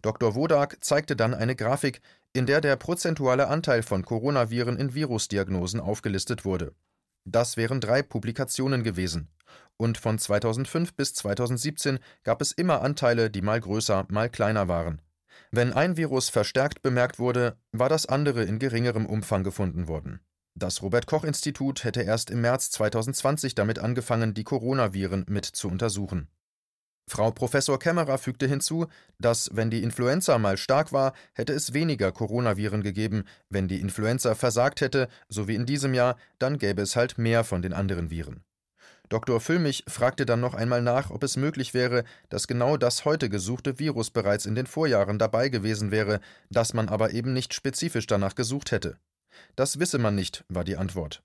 Dr. 0.02 0.34
Wodak 0.34 0.84
zeigte 0.84 1.16
dann 1.16 1.32
eine 1.32 1.56
Grafik, 1.56 2.02
in 2.34 2.44
der 2.44 2.60
der 2.60 2.76
prozentuale 2.76 3.48
Anteil 3.48 3.82
von 3.82 4.04
Coronaviren 4.04 4.76
in 4.76 4.94
Virusdiagnosen 4.94 5.80
aufgelistet 5.80 6.44
wurde. 6.44 6.74
Das 7.24 7.56
wären 7.56 7.80
drei 7.80 8.02
Publikationen 8.02 8.84
gewesen. 8.84 9.28
Und 9.78 9.98
von 9.98 10.18
2005 10.18 10.94
bis 10.94 11.14
2017 11.14 11.98
gab 12.24 12.40
es 12.40 12.52
immer 12.52 12.82
Anteile, 12.82 13.30
die 13.30 13.42
mal 13.42 13.60
größer, 13.60 14.06
mal 14.08 14.30
kleiner 14.30 14.68
waren. 14.68 15.02
Wenn 15.50 15.72
ein 15.72 15.96
Virus 15.96 16.28
verstärkt 16.28 16.82
bemerkt 16.82 17.18
wurde, 17.18 17.56
war 17.72 17.88
das 17.88 18.06
andere 18.06 18.44
in 18.44 18.58
geringerem 18.58 19.06
Umfang 19.06 19.44
gefunden 19.44 19.86
worden. 19.86 20.20
Das 20.54 20.80
Robert 20.80 21.06
Koch 21.06 21.24
Institut 21.24 21.84
hätte 21.84 22.00
erst 22.00 22.30
im 22.30 22.40
März 22.40 22.70
2020 22.70 23.54
damit 23.54 23.78
angefangen, 23.78 24.32
die 24.32 24.44
Coronaviren 24.44 25.26
mit 25.28 25.44
zu 25.44 25.68
untersuchen. 25.68 26.28
Frau 27.08 27.30
Professor 27.30 27.78
Kämmerer 27.78 28.18
fügte 28.18 28.48
hinzu, 28.48 28.86
dass, 29.18 29.50
wenn 29.52 29.70
die 29.70 29.82
Influenza 29.82 30.38
mal 30.38 30.56
stark 30.56 30.92
war, 30.92 31.12
hätte 31.34 31.52
es 31.52 31.72
weniger 31.72 32.10
Coronaviren 32.10 32.82
gegeben, 32.82 33.24
wenn 33.48 33.68
die 33.68 33.80
Influenza 33.80 34.34
versagt 34.34 34.80
hätte, 34.80 35.08
so 35.28 35.46
wie 35.46 35.54
in 35.54 35.66
diesem 35.66 35.94
Jahr, 35.94 36.16
dann 36.38 36.58
gäbe 36.58 36.82
es 36.82 36.96
halt 36.96 37.16
mehr 37.18 37.44
von 37.44 37.62
den 37.62 37.74
anderen 37.74 38.10
Viren. 38.10 38.42
Dr. 39.08 39.40
Füllmich 39.40 39.84
fragte 39.86 40.26
dann 40.26 40.40
noch 40.40 40.54
einmal 40.54 40.82
nach, 40.82 41.10
ob 41.10 41.22
es 41.22 41.36
möglich 41.36 41.74
wäre, 41.74 42.04
dass 42.28 42.48
genau 42.48 42.76
das 42.76 43.04
heute 43.04 43.28
gesuchte 43.28 43.78
Virus 43.78 44.10
bereits 44.10 44.46
in 44.46 44.54
den 44.54 44.66
Vorjahren 44.66 45.18
dabei 45.18 45.48
gewesen 45.48 45.90
wäre, 45.90 46.20
dass 46.50 46.74
man 46.74 46.88
aber 46.88 47.12
eben 47.12 47.32
nicht 47.32 47.54
spezifisch 47.54 48.06
danach 48.06 48.34
gesucht 48.34 48.72
hätte. 48.72 48.98
Das 49.54 49.78
wisse 49.78 49.98
man 49.98 50.14
nicht, 50.14 50.44
war 50.48 50.64
die 50.64 50.76
Antwort. 50.76 51.22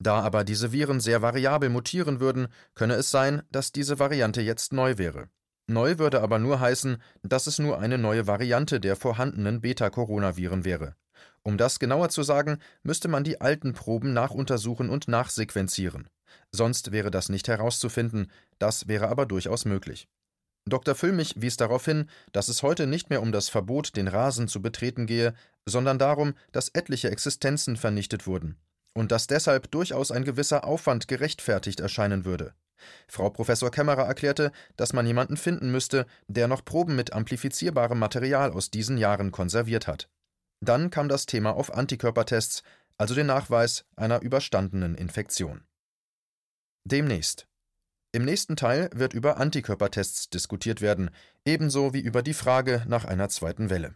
Da 0.00 0.20
aber 0.20 0.44
diese 0.44 0.72
Viren 0.72 1.00
sehr 1.00 1.22
variabel 1.22 1.70
mutieren 1.70 2.18
würden, 2.18 2.48
könne 2.74 2.94
es 2.94 3.10
sein, 3.10 3.42
dass 3.52 3.70
diese 3.70 3.98
Variante 3.98 4.42
jetzt 4.42 4.72
neu 4.72 4.98
wäre. 4.98 5.28
Neu 5.66 5.98
würde 5.98 6.20
aber 6.20 6.38
nur 6.38 6.60
heißen, 6.60 7.00
dass 7.22 7.46
es 7.46 7.58
nur 7.58 7.78
eine 7.78 7.96
neue 7.96 8.26
Variante 8.26 8.80
der 8.80 8.96
vorhandenen 8.96 9.60
Beta-Coronaviren 9.60 10.64
wäre. 10.64 10.96
Um 11.42 11.56
das 11.56 11.78
genauer 11.78 12.08
zu 12.08 12.22
sagen, 12.22 12.58
müsste 12.82 13.08
man 13.08 13.24
die 13.24 13.40
alten 13.40 13.72
Proben 13.72 14.12
nachuntersuchen 14.12 14.90
und 14.90 15.08
nachsequenzieren. 15.08 16.08
Sonst 16.52 16.92
wäre 16.92 17.10
das 17.10 17.28
nicht 17.28 17.48
herauszufinden, 17.48 18.30
das 18.58 18.88
wäre 18.88 19.08
aber 19.08 19.26
durchaus 19.26 19.64
möglich. 19.64 20.08
Dr. 20.66 20.94
Füllmich 20.94 21.34
wies 21.36 21.56
darauf 21.56 21.84
hin, 21.84 22.08
dass 22.32 22.48
es 22.48 22.62
heute 22.62 22.86
nicht 22.86 23.10
mehr 23.10 23.20
um 23.20 23.32
das 23.32 23.48
Verbot, 23.48 23.96
den 23.96 24.08
Rasen 24.08 24.48
zu 24.48 24.62
betreten 24.62 25.06
gehe, 25.06 25.34
sondern 25.66 25.98
darum, 25.98 26.34
dass 26.52 26.70
etliche 26.70 27.10
Existenzen 27.10 27.76
vernichtet 27.76 28.26
wurden 28.26 28.56
und 28.94 29.12
dass 29.12 29.26
deshalb 29.26 29.70
durchaus 29.70 30.10
ein 30.10 30.24
gewisser 30.24 30.64
Aufwand 30.64 31.08
gerechtfertigt 31.08 31.80
erscheinen 31.80 32.24
würde. 32.24 32.54
Frau 33.08 33.30
Professor 33.30 33.70
Kämmerer 33.70 34.04
erklärte, 34.04 34.52
dass 34.76 34.92
man 34.92 35.06
jemanden 35.06 35.36
finden 35.36 35.70
müsste, 35.70 36.06
der 36.28 36.48
noch 36.48 36.64
Proben 36.64 36.96
mit 36.96 37.12
amplifizierbarem 37.12 37.98
Material 37.98 38.52
aus 38.52 38.70
diesen 38.70 38.98
Jahren 38.98 39.32
konserviert 39.32 39.86
hat. 39.86 40.08
Dann 40.60 40.90
kam 40.90 41.08
das 41.08 41.26
Thema 41.26 41.54
auf 41.54 41.74
Antikörpertests, 41.74 42.62
also 42.96 43.14
den 43.14 43.26
Nachweis 43.26 43.84
einer 43.96 44.22
überstandenen 44.22 44.94
Infektion. 44.94 45.64
Demnächst. 46.86 47.46
Im 48.12 48.26
nächsten 48.26 48.56
Teil 48.56 48.90
wird 48.94 49.14
über 49.14 49.38
Antikörpertests 49.38 50.28
diskutiert 50.28 50.82
werden, 50.82 51.08
ebenso 51.46 51.94
wie 51.94 52.00
über 52.00 52.22
die 52.22 52.34
Frage 52.34 52.84
nach 52.86 53.06
einer 53.06 53.30
zweiten 53.30 53.70
Welle. 53.70 53.94